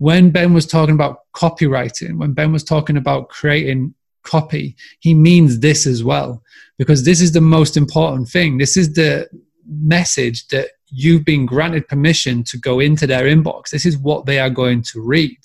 [0.00, 5.60] when Ben was talking about copywriting, when Ben was talking about creating copy, he means
[5.60, 6.42] this as well,
[6.78, 8.56] because this is the most important thing.
[8.56, 9.28] This is the
[9.70, 13.70] message that you've been granted permission to go into their inbox.
[13.70, 15.38] This is what they are going to read.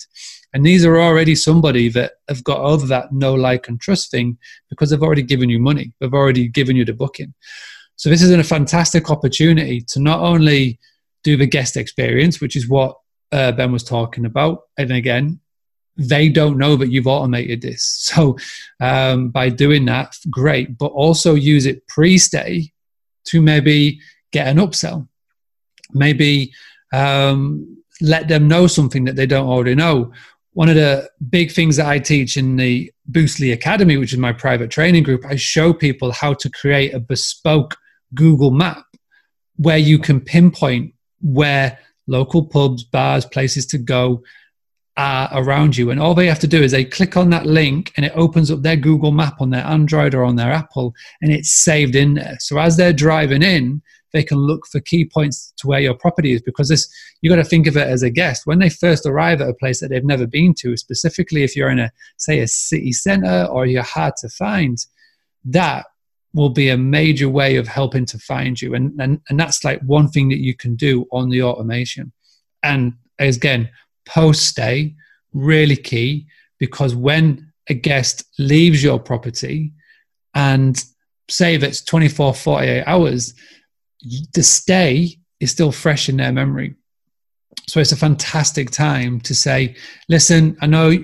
[0.54, 4.38] And these are already somebody that have got over that no like and trust thing
[4.70, 5.94] because they've already given you money.
[6.00, 7.34] They've already given you the booking.
[7.98, 10.80] So this is a fantastic opportunity to not only
[11.24, 12.98] do the guest experience, which is what
[13.32, 14.62] uh, Ben was talking about.
[14.78, 15.40] And again,
[15.98, 18.12] they don't know that you've automated this.
[18.16, 18.38] So
[18.80, 20.78] um, by doing that, great.
[20.78, 22.72] But also use it pre-stay
[23.26, 24.00] to maybe
[24.36, 25.08] get an upsell.
[25.94, 26.52] Maybe
[26.92, 30.12] um, let them know something that they don't already know.
[30.52, 34.34] One of the big things that I teach in the Boostly Academy, which is my
[34.34, 37.78] private training group, I show people how to create a bespoke
[38.14, 38.84] Google map
[39.56, 44.22] where you can pinpoint where local pubs, bars, places to go
[44.98, 45.92] are around you.
[45.92, 48.52] And all they have to do is they click on that link and it opens
[48.52, 52.14] up their Google map on their Android or on their Apple and it's saved in
[52.16, 52.38] there.
[52.40, 53.82] So as they're driving in,
[54.16, 56.88] they can look for key points to where your property is because this
[57.22, 58.48] you got to think of it as a guest.
[58.48, 61.70] When they first arrive at a place that they've never been to specifically if you're
[61.70, 64.78] in a say a city center or you're hard to find
[65.44, 65.86] that
[66.34, 68.74] will be a major way of helping to find you.
[68.74, 72.14] And and, and that's like one thing that you can do on the automation.
[72.64, 73.70] And again
[74.08, 74.96] post stay
[75.34, 76.28] really key
[76.60, 79.74] because when a guest leaves your property
[80.36, 80.82] and
[81.30, 83.34] say it's 24 48 hours
[84.34, 86.76] the stay is still fresh in their memory
[87.68, 89.76] so it's a fantastic time to say
[90.10, 90.98] listen i know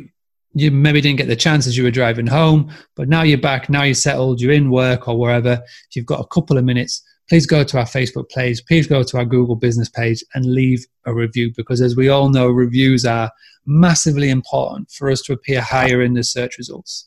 [0.53, 3.69] you maybe didn't get the chance as you were driving home but now you're back
[3.69, 5.53] now you're settled you're in work or wherever
[5.89, 9.03] if you've got a couple of minutes please go to our facebook page please go
[9.03, 13.05] to our google business page and leave a review because as we all know reviews
[13.05, 13.31] are
[13.65, 17.05] massively important for us to appear higher in the search results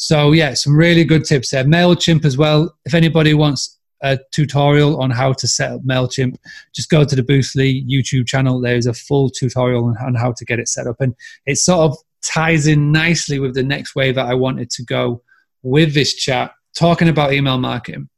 [0.00, 1.62] so yeah, some really good tips there.
[1.62, 2.74] MailChimp as well.
[2.86, 6.36] If anybody wants a tutorial on how to set up MailChimp,
[6.74, 8.60] just go to the Boostly YouTube channel.
[8.60, 10.96] There's a full tutorial on, on how to get it set up.
[11.00, 11.14] And
[11.46, 15.22] it sort of ties in nicely with the next way that I wanted to go
[15.62, 18.08] with this chat, talking about email marketing.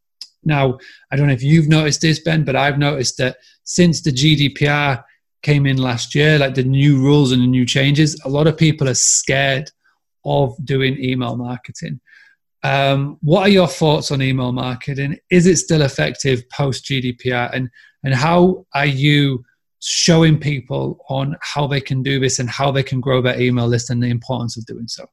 [0.45, 0.79] Now,
[1.11, 5.03] I don't know if you've noticed this, Ben, but I've noticed that since the GDPR
[5.43, 8.57] came in last year, like the new rules and the new changes, a lot of
[8.57, 9.71] people are scared
[10.25, 12.01] of doing email marketing.
[12.63, 15.19] Um, what are your thoughts on email marketing?
[15.31, 17.51] Is it still effective post GDPR?
[17.55, 17.69] And,
[18.05, 19.45] and how are you
[19.81, 23.67] showing people on how they can do this and how they can grow their email
[23.67, 25.07] list and the importance of doing so?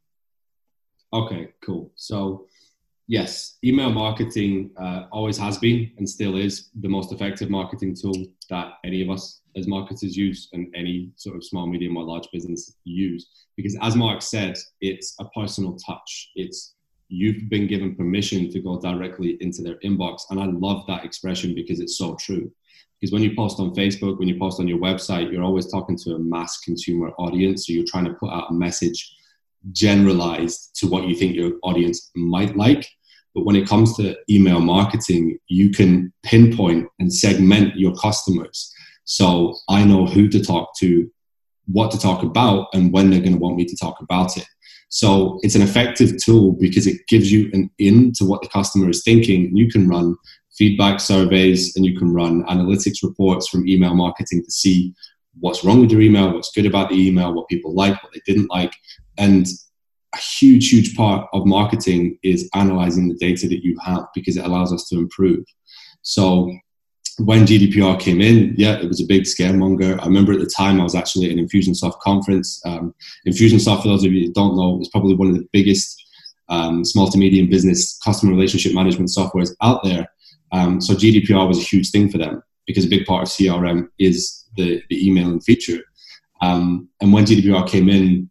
[1.12, 1.92] Okay, cool.
[1.96, 2.46] So,
[3.08, 8.28] yes, email marketing uh, always has been and still is the most effective marketing tool
[8.52, 12.28] that any of us as marketers use and any sort of small, medium, or large
[12.32, 13.28] business use.
[13.58, 16.30] Because as Mark said, it's a personal touch.
[16.36, 16.76] It's
[17.10, 20.22] you've been given permission to go directly into their inbox.
[20.30, 22.52] And I love that expression because it's so true.
[23.00, 25.98] Because when you post on Facebook, when you post on your website, you're always talking
[25.98, 27.68] to a mass consumer audience.
[27.68, 29.16] So you're trying to put out a message
[29.72, 32.88] generalized to what you think your audience might like.
[33.36, 38.74] But when it comes to email marketing, you can pinpoint and segment your customers
[39.10, 41.12] so I know who to talk to,
[41.66, 44.46] what to talk about, and when they're going to want me to talk about it.
[44.90, 48.90] So it's an effective tool because it gives you an in to what the customer
[48.90, 49.56] is thinking.
[49.56, 50.16] You can run
[50.58, 54.94] feedback surveys and you can run analytics reports from email marketing to see
[55.40, 58.22] what's wrong with your email, what's good about the email, what people like, what they
[58.26, 58.74] didn't like.
[59.18, 59.48] And
[60.14, 64.46] a huge, huge part of marketing is analyzing the data that you have because it
[64.46, 65.46] allows us to improve.
[66.02, 66.52] So
[67.20, 70.00] when GDPR came in, yeah, it was a big scaremonger.
[70.02, 72.62] I remember at the time I was actually at an Infusionsoft conference.
[72.66, 72.96] Um,
[73.28, 76.02] Infusionsoft, for those of you who don't know, is probably one of the biggest
[76.48, 80.08] um, small to medium business customer relationship management softwares out there.
[80.52, 83.90] Um, so GDPR was a huge thing for them because a big part of CRM
[84.00, 85.82] is the, the emailing feature.
[86.42, 88.30] Um, and when GDPR came in,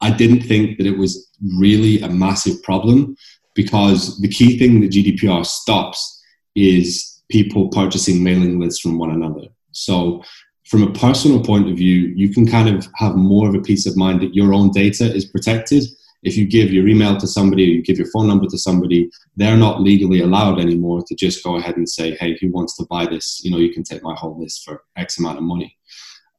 [0.00, 3.16] I didn't think that it was really a massive problem
[3.54, 6.22] because the key thing that GDPR stops
[6.54, 9.48] is people purchasing mailing lists from one another.
[9.72, 10.22] So,
[10.66, 13.86] from a personal point of view, you can kind of have more of a peace
[13.86, 15.84] of mind that your own data is protected.
[16.22, 19.10] If you give your email to somebody or you give your phone number to somebody,
[19.36, 22.86] they're not legally allowed anymore to just go ahead and say, hey, who wants to
[22.88, 23.42] buy this?
[23.44, 25.76] You know, you can take my whole list for X amount of money.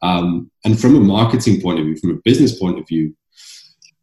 [0.02, 3.16] Um, and from a marketing point of view, from a business point of view,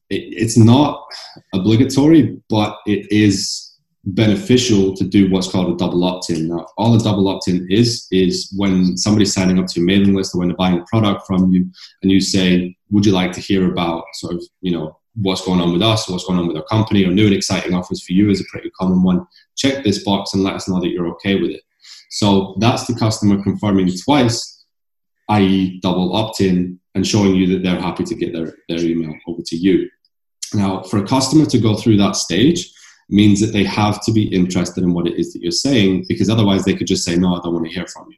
[0.08, 1.04] it, it's not
[1.52, 3.71] obligatory, but it is
[4.04, 6.48] beneficial to do what's called a double opt-in.
[6.48, 10.34] Now, all a double opt-in is is when somebody's signing up to your mailing list
[10.34, 11.66] or when they're buying a product from you,
[12.02, 15.60] and you say, "Would you like to hear about sort of you know what's going
[15.60, 18.12] on with us, what's going on with our company, or new and exciting offers for
[18.12, 19.26] you?" is a pretty common one.
[19.56, 21.62] Check this box and let us know that you're okay with it.
[22.10, 24.64] So that's the customer confirming twice,
[25.30, 29.40] i.e., double opt-in, and showing you that they're happy to get their, their email over
[29.46, 29.88] to you.
[30.52, 32.70] Now, for a customer to go through that stage
[33.12, 36.31] means that they have to be interested in what it is that you're saying because
[36.31, 38.16] otherwise they could just say, no, I don't want to hear from you.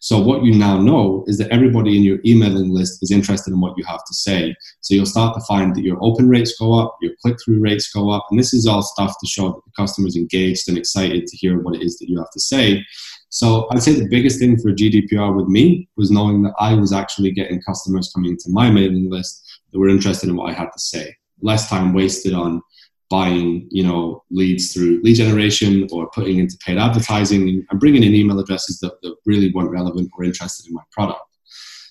[0.00, 3.60] So, what you now know is that everybody in your emailing list is interested in
[3.60, 4.54] what you have to say.
[4.80, 7.90] So, you'll start to find that your open rates go up, your click through rates
[7.92, 8.26] go up.
[8.30, 11.36] And this is all stuff to show that the customer is engaged and excited to
[11.36, 12.84] hear what it is that you have to say.
[13.30, 16.92] So, I'd say the biggest thing for GDPR with me was knowing that I was
[16.92, 20.70] actually getting customers coming to my mailing list that were interested in what I had
[20.72, 21.16] to say.
[21.42, 22.62] Less time wasted on
[23.08, 28.14] buying you know leads through lead generation or putting into paid advertising and bringing in
[28.14, 31.20] email addresses that, that really weren't relevant or interested in my product.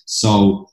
[0.04, 0.68] So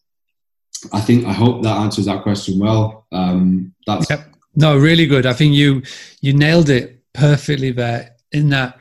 [0.91, 3.07] i think i hope that answers that question well.
[3.11, 4.27] Um, that's yep.
[4.55, 5.25] no really good.
[5.25, 5.83] I think you
[6.19, 8.79] you nailed it perfectly there in that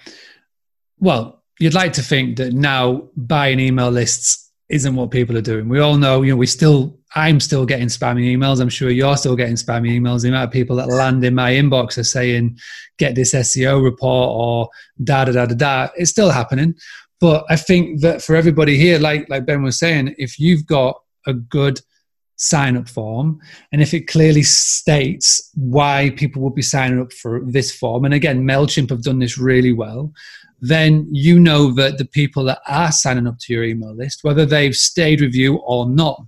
[0.98, 4.41] well you'd like to think that now buying email lists
[4.72, 5.68] isn't what people are doing.
[5.68, 8.58] We all know, you know, we still, I'm still getting spammy emails.
[8.58, 10.22] I'm sure you're still getting spammy emails.
[10.22, 12.58] The amount of people that land in my inbox are saying,
[12.96, 14.70] get this SEO report or
[15.04, 15.88] da da da da da.
[15.96, 16.74] It's still happening.
[17.20, 20.98] But I think that for everybody here, like, like Ben was saying, if you've got
[21.26, 21.78] a good
[22.36, 23.38] sign up form
[23.70, 28.12] and if it clearly states why people would be signing up for this form and
[28.12, 30.12] again mailchimp have done this really well
[30.64, 34.46] then you know that the people that are signing up to your email list whether
[34.46, 36.24] they've stayed with you or not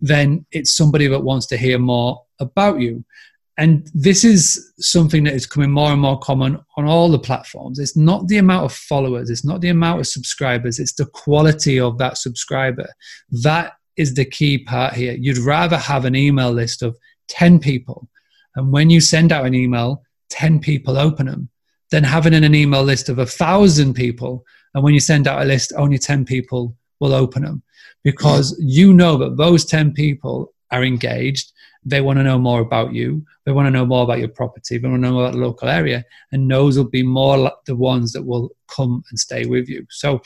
[0.00, 3.04] then it's somebody that wants to hear more about you.
[3.56, 7.80] And this is something that is coming more and more common on all the platforms.
[7.80, 11.80] It's not the amount of followers it's not the amount of subscribers it's the quality
[11.80, 12.88] of that subscriber.
[13.42, 15.14] That is the key part here.
[15.14, 16.96] You'd rather have an email list of
[17.28, 18.08] 10 people,
[18.54, 21.48] and when you send out an email, 10 people open them,
[21.90, 25.44] than having an email list of a thousand people, and when you send out a
[25.44, 27.62] list, only 10 people will open them
[28.04, 31.52] because you know that those 10 people are engaged.
[31.84, 33.24] They want to know more about you.
[33.44, 34.78] They want to know more about your property.
[34.78, 36.04] They want to know about the local area.
[36.32, 39.86] And those will be more the ones that will come and stay with you.
[39.90, 40.20] So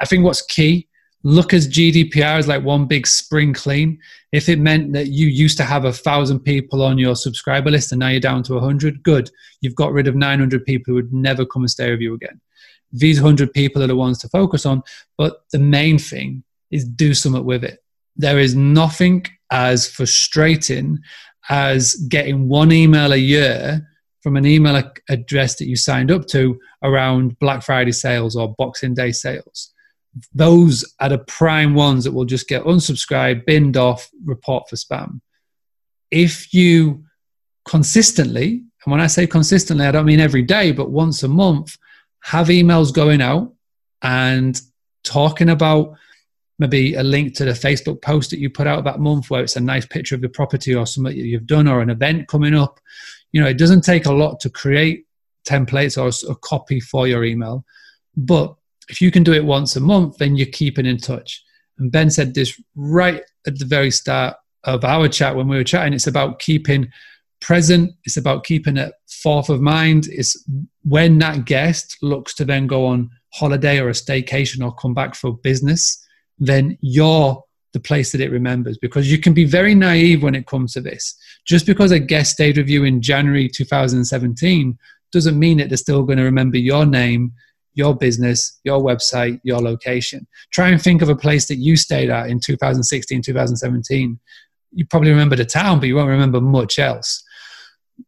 [0.00, 0.88] I think what's key
[1.22, 3.98] look as GDPR as like one big spring clean.
[4.32, 7.92] If it meant that you used to have a thousand people on your subscriber list
[7.92, 9.30] and now you're down to a hundred, good.
[9.60, 12.40] You've got rid of 900 people who would never come and stay with you again.
[12.92, 14.82] These 100 people are the ones to focus on,
[15.16, 17.82] but the main thing is do something with it.
[18.16, 20.98] There is nothing as frustrating
[21.48, 23.86] as getting one email a year
[24.22, 28.94] from an email address that you signed up to around Black Friday sales or Boxing
[28.94, 29.72] Day sales
[30.34, 35.20] those are the prime ones that will just get unsubscribed, binned off, report for spam.
[36.10, 37.04] If you
[37.64, 41.76] consistently, and when I say consistently, I don't mean every day, but once a month,
[42.22, 43.52] have emails going out
[44.02, 44.60] and
[45.04, 45.94] talking about
[46.58, 49.56] maybe a link to the Facebook post that you put out that month where it's
[49.56, 52.54] a nice picture of the property or something that you've done or an event coming
[52.54, 52.78] up.
[53.32, 55.06] You know, it doesn't take a lot to create
[55.46, 57.64] templates or a copy for your email,
[58.16, 58.54] but
[58.90, 61.42] if you can do it once a month, then you're keeping in touch.
[61.78, 65.64] And Ben said this right at the very start of our chat when we were
[65.64, 65.94] chatting.
[65.94, 66.90] It's about keeping
[67.40, 70.08] present, it's about keeping it forth of mind.
[70.10, 70.46] It's
[70.82, 75.14] when that guest looks to then go on holiday or a staycation or come back
[75.14, 76.04] for business,
[76.38, 80.46] then you're the place that it remembers because you can be very naive when it
[80.46, 81.16] comes to this.
[81.46, 84.76] Just because a guest stayed with you in January 2017
[85.12, 87.32] doesn't mean that they're still going to remember your name
[87.74, 90.26] your business, your website, your location.
[90.50, 94.18] Try and think of a place that you stayed at in 2016, 2017.
[94.72, 97.22] You probably remember the town, but you won't remember much else.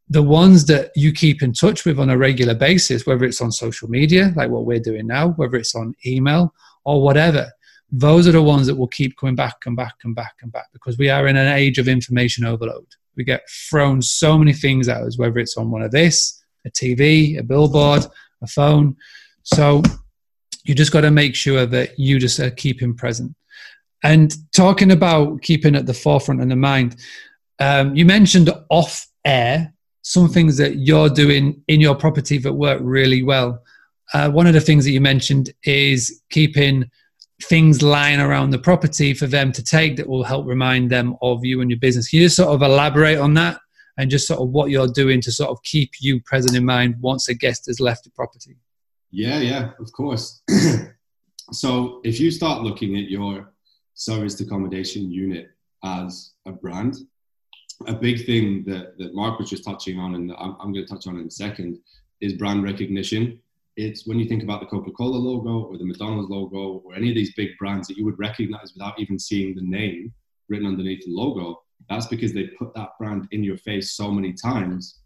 [0.09, 3.53] The ones that you keep in touch with on a regular basis, whether it's on
[3.53, 6.55] social media, like what we're doing now, whether it's on email
[6.85, 7.51] or whatever,
[7.91, 10.67] those are the ones that will keep coming back and back and back and back
[10.73, 12.87] because we are in an age of information overload.
[13.17, 16.71] We get thrown so many things at us, whether it's on one of this, a
[16.71, 18.07] TV, a billboard,
[18.43, 18.97] a phone
[19.43, 19.83] so
[20.65, 23.35] you just got to make sure that you just are keeping present.
[24.05, 26.97] And talking about keeping at the forefront in the mind,
[27.61, 29.73] um, you mentioned off air
[30.03, 33.63] some things that you're doing in your property that work really well.
[34.13, 36.91] Uh, one of the things that you mentioned is keeping
[37.45, 41.45] things lying around the property for them to take that will help remind them of
[41.45, 42.09] you and your business.
[42.09, 43.59] Can you just sort of elaborate on that
[43.97, 46.97] and just sort of what you're doing to sort of keep you present in mind
[47.01, 48.57] once a guest has left the property?
[49.13, 50.43] Yeah, yeah, of course.
[51.53, 53.53] so if you start looking at your
[53.93, 55.51] serviced accommodation unit
[55.85, 56.97] as a brand,
[57.87, 60.91] a big thing that, that Mark was just touching on, and I'm, I'm going to
[60.91, 61.79] touch on in a second,
[62.23, 63.39] is brand recognition.
[63.77, 67.11] It's when you think about the Coca Cola logo or the McDonald's logo or any
[67.11, 70.13] of these big brands that you would recognize without even seeing the name
[70.49, 71.63] written underneath the logo.
[71.91, 75.02] That's because they put that brand in your face so many times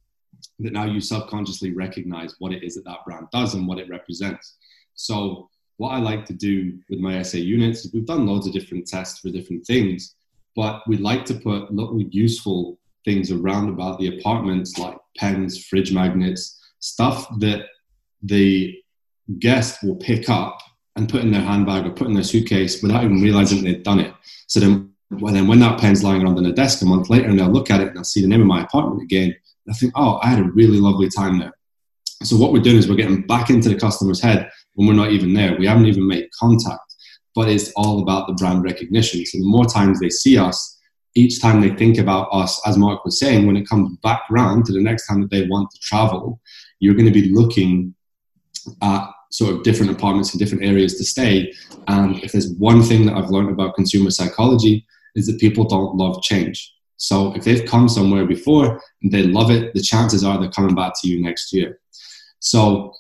[0.61, 3.89] that now you subconsciously recognize what it is that that brand does and what it
[3.89, 4.57] represents.
[4.95, 8.53] So what I like to do with my SA units is we've done loads of
[8.53, 10.15] different tests for different things,
[10.55, 15.93] but we like to put little useful things around about the apartments like pens, fridge
[15.93, 17.67] magnets, stuff that
[18.23, 18.75] the
[19.39, 20.59] guest will pick up
[20.97, 24.01] and put in their handbag or put in their suitcase without even realizing they've done
[24.01, 24.15] it.
[24.47, 27.29] So then, well, then when that pen's lying around on the desk a month later
[27.29, 29.37] and they'll look at it and they'll see the name of my apartment again,
[29.69, 31.53] I think, oh, I had a really lovely time there.
[32.23, 35.13] So what we're doing is we're getting back into the customer's head when we're not
[35.13, 35.57] even there.
[35.57, 36.95] We haven't even made contact,
[37.35, 39.25] but it's all about the brand recognition.
[39.27, 40.79] So the more times they see us,
[41.15, 44.67] each time they think about us, as Mark was saying, when it comes back round
[44.67, 46.41] to the next time that they want to travel,
[46.81, 47.95] you're going to be looking
[48.83, 51.53] at sort of different apartments in different areas to stay.
[51.89, 55.97] And if there's one thing that I've learned about consumer psychology is that people don't
[55.97, 56.75] love change.
[56.97, 60.75] So if they've come somewhere before and they love it, the chances are they're coming
[60.75, 61.79] back to you next year.
[62.41, 62.93] So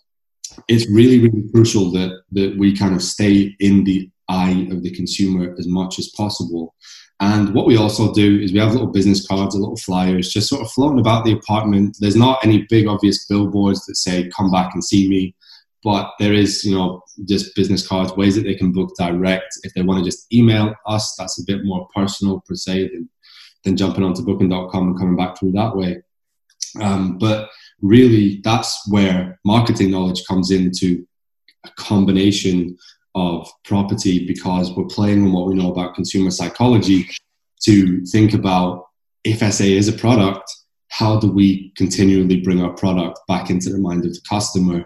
[0.68, 4.90] it's really, really crucial that that we kind of stay in the eye of the
[4.90, 6.74] consumer as much as possible.
[7.20, 10.49] And what we also do is we have little business cards, a little flyers, just
[10.49, 11.97] sort of floating about the apartment.
[11.99, 15.34] There's not any big obvious billboards that say "Come back and see me,"
[15.82, 19.59] but there is, you know, just business cards, ways that they can book direct.
[19.62, 23.09] If they want to just email us, that's a bit more personal per se than,
[23.67, 26.01] than jumping onto Booking.com and coming back through that way.
[26.81, 27.51] Um, but
[27.83, 31.07] really, that's where marketing knowledge comes into
[31.64, 32.79] a combination
[33.14, 37.09] of property because we're playing on what we know about consumer psychology
[37.64, 38.87] to think about
[39.25, 40.49] if SA is a product,
[40.91, 44.85] how do we continually bring our product back into the mind of the customer?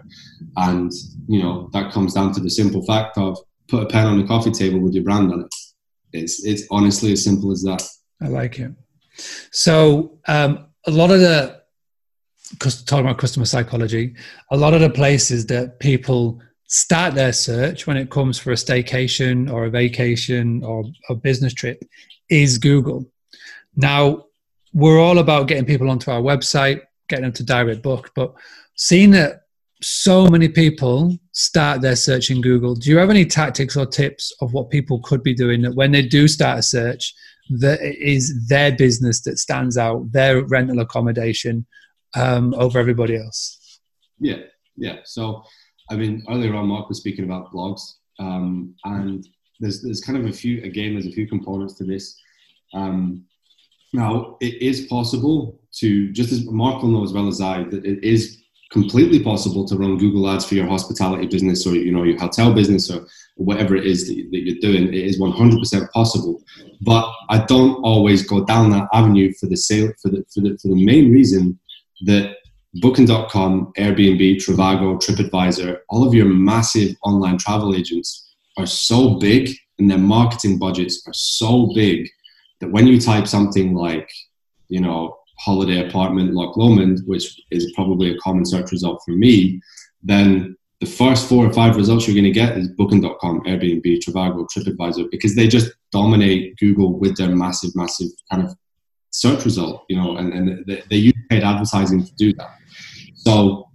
[0.57, 0.91] And,
[1.27, 4.27] you know, that comes down to the simple fact of put a pen on the
[4.27, 5.53] coffee table with your brand on it.
[6.13, 7.87] It's, it's honestly as simple as that.
[8.21, 8.71] I like it.
[9.51, 11.61] So, um, a lot of the,
[12.59, 14.15] talking about customer psychology,
[14.51, 18.55] a lot of the places that people start their search when it comes for a
[18.55, 21.83] staycation or a vacation or a business trip
[22.29, 23.05] is Google.
[23.75, 24.25] Now,
[24.73, 28.33] we're all about getting people onto our website, getting them to direct book, but
[28.75, 29.41] seeing that
[29.81, 34.31] so many people start their search in Google, do you have any tactics or tips
[34.41, 37.13] of what people could be doing that when they do start a search,
[37.49, 41.65] that it is their business that stands out, their rental accommodation
[42.15, 43.79] um, over everybody else?
[44.19, 44.41] Yeah,
[44.77, 44.99] yeah.
[45.03, 45.43] So
[45.89, 47.81] I mean, earlier on, Mark was speaking about blogs,
[48.19, 49.27] um, and
[49.59, 50.93] there's there's kind of a few again.
[50.93, 52.17] There's a few components to this.
[52.73, 53.25] Um,
[53.93, 57.85] now, it is possible to just as Mark will know as well as I that
[57.85, 62.03] it is completely possible to run Google Ads for your hospitality business or you know
[62.03, 63.05] your hotel business or
[63.35, 64.87] whatever it is that, you're doing.
[64.87, 66.41] It is 100% possible,
[66.81, 70.57] but I don't always go down that avenue for the sale for the for the
[70.61, 71.59] for the main reason
[72.01, 72.35] that
[72.75, 79.91] Booking.com, Airbnb, Trivago, TripAdvisor, all of your massive online travel agents are so big and
[79.91, 82.07] their marketing budgets are so big
[82.61, 84.09] that when you type something like,
[84.69, 89.59] you know, holiday apartment Loch Lomond, which is probably a common search result for me,
[90.01, 94.47] then the first four or five results you're going to get is Booking.com, Airbnb, Trivago,
[94.49, 98.55] TripAdvisor, because they just dominate Google with their massive, massive kind of
[99.11, 102.49] search result, you know, and, and they, they use paid advertising to do that.
[103.13, 103.69] So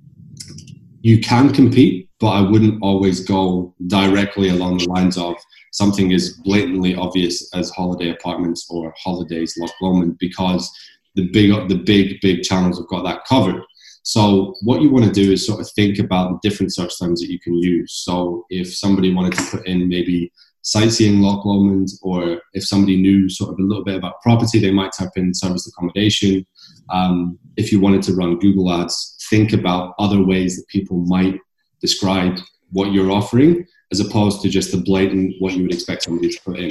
[1.02, 5.36] you can compete, but I wouldn't always go directly along the lines of
[5.72, 10.72] something as blatantly obvious as holiday apartments or holidays Loch Lomond because
[11.14, 13.62] the big the big big channels have got that covered.
[14.06, 17.20] So what you want to do is sort of think about the different search terms
[17.20, 17.92] that you can use.
[17.92, 20.32] So if somebody wanted to put in maybe
[20.62, 24.70] sightseeing Loch Lomond, or if somebody knew sort of a little bit about property, they
[24.70, 26.46] might type in service accommodation.
[26.88, 31.40] Um, if you wanted to run Google Ads, think about other ways that people might
[31.80, 32.38] describe
[32.70, 36.40] what you're offering, as opposed to just the blatant what you would expect somebody to
[36.44, 36.70] put in.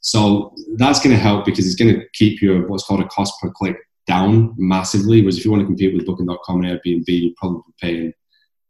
[0.00, 3.34] So that's going to help because it's going to keep your what's called a cost
[3.40, 5.20] per click down massively.
[5.20, 8.12] Whereas if you want to compete with Booking.com and Airbnb, you're probably paying,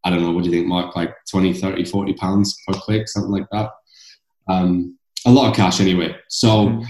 [0.04, 3.08] I don't know, what do you think, Mark, like 20, 30, 40 pounds per click,
[3.08, 3.70] something like that
[4.48, 6.14] um, a lot of cash anyway.
[6.28, 6.86] So, mm.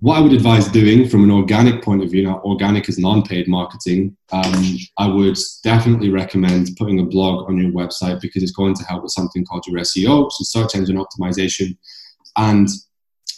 [0.00, 3.48] what I would advise doing from an organic point of view, now organic is non-paid
[3.48, 8.74] marketing, um, I would definitely recommend putting a blog on your website because it's going
[8.74, 11.76] to help with something called your SEO, so search engine optimization.
[12.36, 12.68] And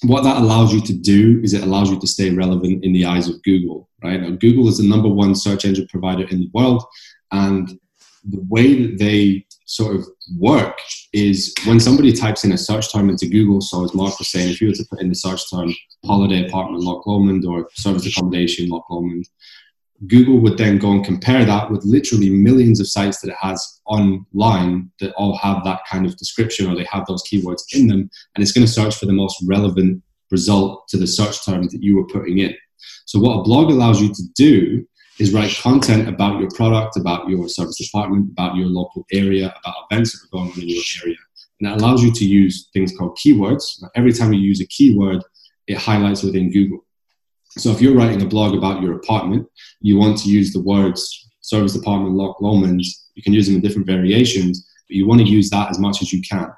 [0.02, 3.04] what that allows you to do is it allows you to stay relevant in the
[3.04, 4.20] eyes of Google, right?
[4.20, 6.84] Now, Google is the number one search engine provider in the world,
[7.30, 7.78] and
[8.24, 10.06] the way that they sort of
[10.38, 10.78] work
[11.12, 13.60] is when somebody types in a search term into Google.
[13.60, 15.74] So as Mark was saying, if you were to put in the search term
[16.04, 19.28] holiday apartment Loch Lomond or service accommodation Loch Lomond,
[20.06, 23.80] Google would then go and compare that with literally millions of sites that it has
[23.86, 28.10] online that all have that kind of description or they have those keywords in them,
[28.34, 31.82] and it's going to search for the most relevant result to the search term that
[31.82, 32.54] you were putting in.
[33.04, 34.84] So what a blog allows you to do
[35.18, 39.74] is write content about your product, about your serviced apartment, about your local area, about
[39.90, 41.16] events that are going on in your area.
[41.60, 43.80] And it allows you to use things called keywords.
[43.80, 45.22] Now, every time you use a keyword,
[45.68, 46.84] it highlights within Google.
[47.58, 49.46] So if you're writing a blog about your apartment,
[49.80, 52.82] you want to use the words serviced apartment, Loch Lomond,
[53.14, 56.00] you can use them in different variations, but you want to use that as much
[56.00, 56.48] as you can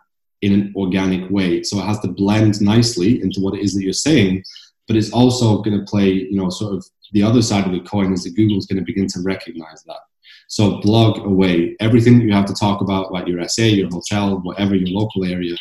[0.42, 1.62] in an organic way.
[1.62, 4.45] So it has to blend nicely into what it is that you're saying,
[4.86, 7.80] but it's also going to play, you know, sort of the other side of the
[7.80, 10.01] coin is that Google is going to begin to recognize that.
[10.49, 14.40] So blog away everything that you have to talk about, like your SA, your hotel,
[14.42, 15.55] whatever your local area,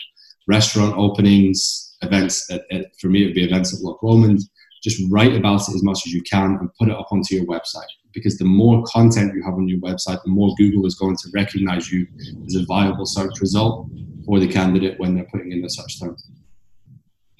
[0.47, 2.51] restaurant openings, events.
[2.51, 4.41] At, at, for me, it would be events at Loch Lomond.
[4.83, 7.45] Just write about it as much as you can and put it up onto your
[7.45, 7.87] website.
[8.13, 11.29] Because the more content you have on your website, the more Google is going to
[11.33, 12.05] recognize you
[12.45, 13.89] as a viable search result
[14.25, 16.15] for the candidate when they're putting in the search term.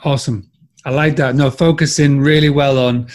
[0.03, 0.49] Awesome.
[0.85, 1.35] I like that.
[1.35, 3.07] No, focusing really well on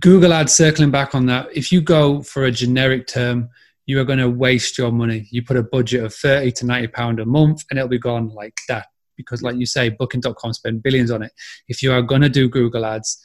[0.00, 1.48] Google Ads, circling back on that.
[1.52, 3.48] If you go for a generic term,
[3.86, 5.26] you are going to waste your money.
[5.30, 8.28] You put a budget of 30 to 90 pound a month and it'll be gone
[8.28, 8.86] like that.
[9.20, 11.32] Because like you say, booking.com spend billions on it.
[11.68, 13.20] If you are going to do Google ads,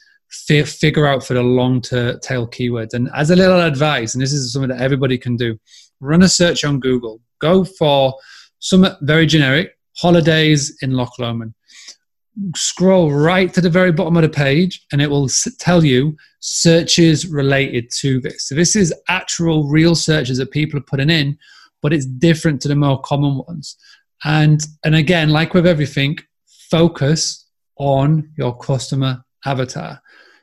[0.50, 2.94] f- figure out for the long tail keywords.
[2.94, 5.58] And as a little advice, and this is something that everybody can do,
[6.00, 7.20] run a search on Google.
[7.40, 8.14] Go for
[8.58, 11.54] some very generic holidays in Loch Lomond
[12.54, 15.28] scroll right to the very bottom of the page and it will
[15.58, 18.48] tell you searches related to this.
[18.48, 21.38] So this is actual real searches that people are putting in,
[21.80, 23.76] but it's different to the more common ones.
[24.24, 26.18] And and again, like with everything,
[26.70, 27.46] focus
[27.76, 30.00] on your customer avatar.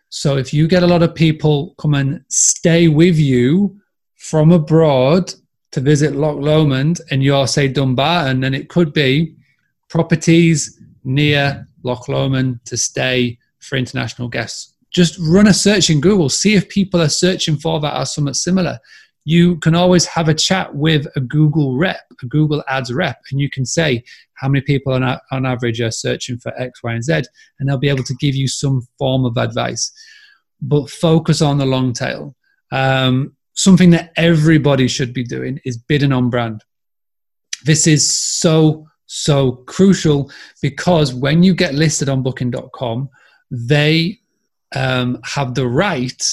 [0.09, 3.79] So if you get a lot of people come and stay with you
[4.15, 5.33] from abroad
[5.71, 9.35] to visit Loch Lomond and you're say Dumbarton, then it could be
[9.89, 14.75] properties near Loch Lomond to stay for international guests.
[14.91, 18.35] Just run a search in Google, see if people are searching for that or something
[18.35, 18.77] similar.
[19.25, 23.39] You can always have a chat with a Google rep, a Google Ads rep, and
[23.39, 24.03] you can say
[24.33, 27.23] how many people on, on average are searching for X, Y, and Z,
[27.59, 29.91] and they'll be able to give you some form of advice.
[30.61, 32.35] But focus on the long tail.
[32.71, 36.63] Um, something that everybody should be doing is bidding on brand.
[37.65, 43.09] This is so so crucial because when you get listed on booking.com,
[43.51, 44.19] they
[44.75, 46.23] um, have the right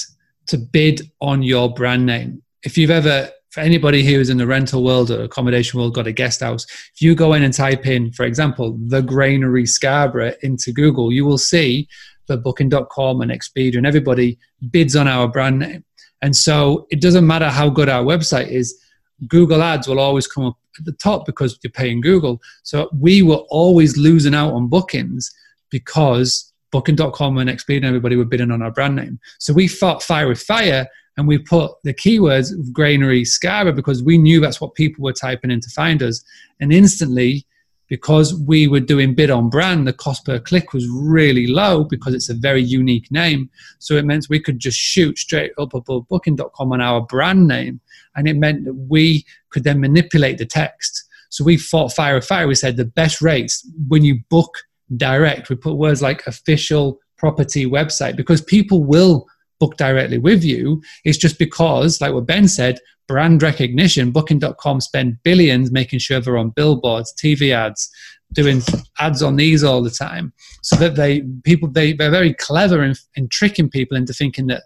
[0.47, 2.41] to bid on your brand name.
[2.63, 6.07] If you've ever, for anybody who is in the rental world or accommodation world, got
[6.07, 10.33] a guest house, if you go in and type in, for example, the Granary Scarborough
[10.41, 11.87] into Google, you will see
[12.27, 14.37] that booking.com and Expedia and everybody
[14.69, 15.83] bids on our brand name.
[16.21, 18.79] And so it doesn't matter how good our website is,
[19.27, 22.41] Google ads will always come up at the top because you're paying Google.
[22.63, 25.33] So we were always losing out on bookings
[25.69, 29.19] because booking.com and Expedia and everybody were bidding on our brand name.
[29.39, 30.87] So we fought fire with fire
[31.17, 35.51] and we put the keywords granary Scarborough because we knew that's what people were typing
[35.51, 36.23] in to find us.
[36.59, 37.45] And instantly,
[37.91, 42.13] because we were doing bid on brand, the cost per click was really low because
[42.13, 43.49] it's a very unique name.
[43.79, 47.81] So it meant we could just shoot straight up above booking.com on our brand name
[48.15, 51.03] and it meant that we could then manipulate the text.
[51.29, 52.47] So we fought fire with fire.
[52.47, 54.53] We said the best rates when you book
[54.95, 59.27] direct, we put words like official property website because people will
[59.61, 60.81] book directly with you.
[61.05, 66.37] It's just because, like what Ben said, brand recognition, booking.com spend billions making sure they're
[66.37, 67.89] on billboards, TV ads,
[68.33, 68.61] doing
[68.99, 70.33] ads on these all the time.
[70.63, 74.63] So that they people they, they're very clever in, in tricking people into thinking that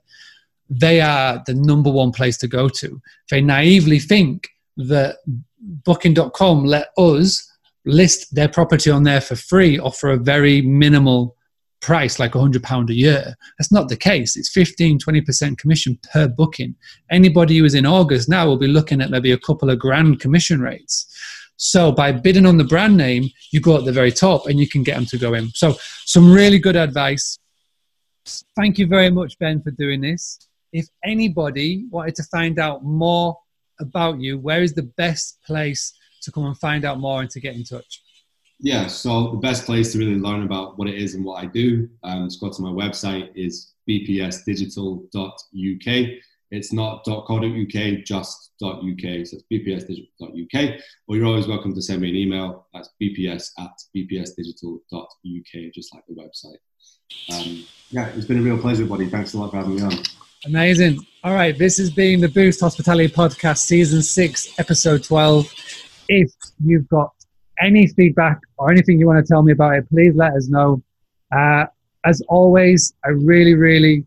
[0.70, 3.02] they are the number one place to go to.
[3.30, 5.18] They naively think that
[5.60, 7.52] booking.com let us
[7.86, 11.36] list their property on there for free or for a very minimal
[11.86, 13.36] price, like £100 a year.
[13.58, 14.36] That's not the case.
[14.36, 16.76] It's 15, 20% commission per booking.
[17.12, 20.20] Anybody who is in August now will be looking at maybe a couple of grand
[20.20, 21.06] commission rates.
[21.58, 24.68] So by bidding on the brand name, you go at the very top and you
[24.68, 25.50] can get them to go in.
[25.52, 25.76] So
[26.06, 27.40] some really good advice.
[28.56, 30.40] Thank you very much, Ben, for doing this
[30.76, 33.38] if anybody wanted to find out more
[33.80, 37.40] about you, where is the best place to come and find out more and to
[37.40, 38.02] get in touch?
[38.60, 41.48] Yeah, so the best place to really learn about what it is and what I
[41.48, 46.20] do, um, go to my website, is bpsdigital.uk.
[46.52, 49.02] It's not .co.uk, just .uk.
[49.02, 50.80] So it's bpsdigital.uk.
[51.08, 52.68] Or you're always welcome to send me an email.
[52.74, 56.60] That's bps at bpsdigital.uk, just like the website.
[57.34, 59.10] Um, yeah, it's been a real pleasure, buddy.
[59.10, 59.94] Thanks a lot for having me on.
[60.46, 61.06] Amazing.
[61.24, 65.52] All right, this has been the Boost Hospitality Podcast, Season 6, Episode 12.
[66.08, 66.32] If
[66.64, 67.15] you've got
[67.62, 70.82] any feedback or anything you want to tell me about it, please let us know.
[71.36, 71.66] Uh,
[72.06, 74.06] as always, I really, really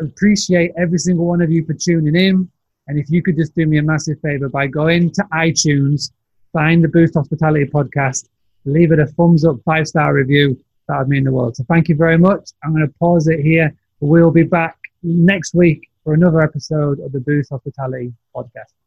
[0.00, 2.48] appreciate every single one of you for tuning in.
[2.88, 6.10] And if you could just do me a massive favor by going to iTunes,
[6.52, 8.28] find the Boost Hospitality Podcast,
[8.64, 10.62] leave it a thumbs up, five star review.
[10.88, 11.56] That would mean the world.
[11.56, 12.50] So thank you very much.
[12.62, 13.74] I'm going to pause it here.
[14.00, 18.81] We'll be back next week for another episode of the Boost Hospitality podcast.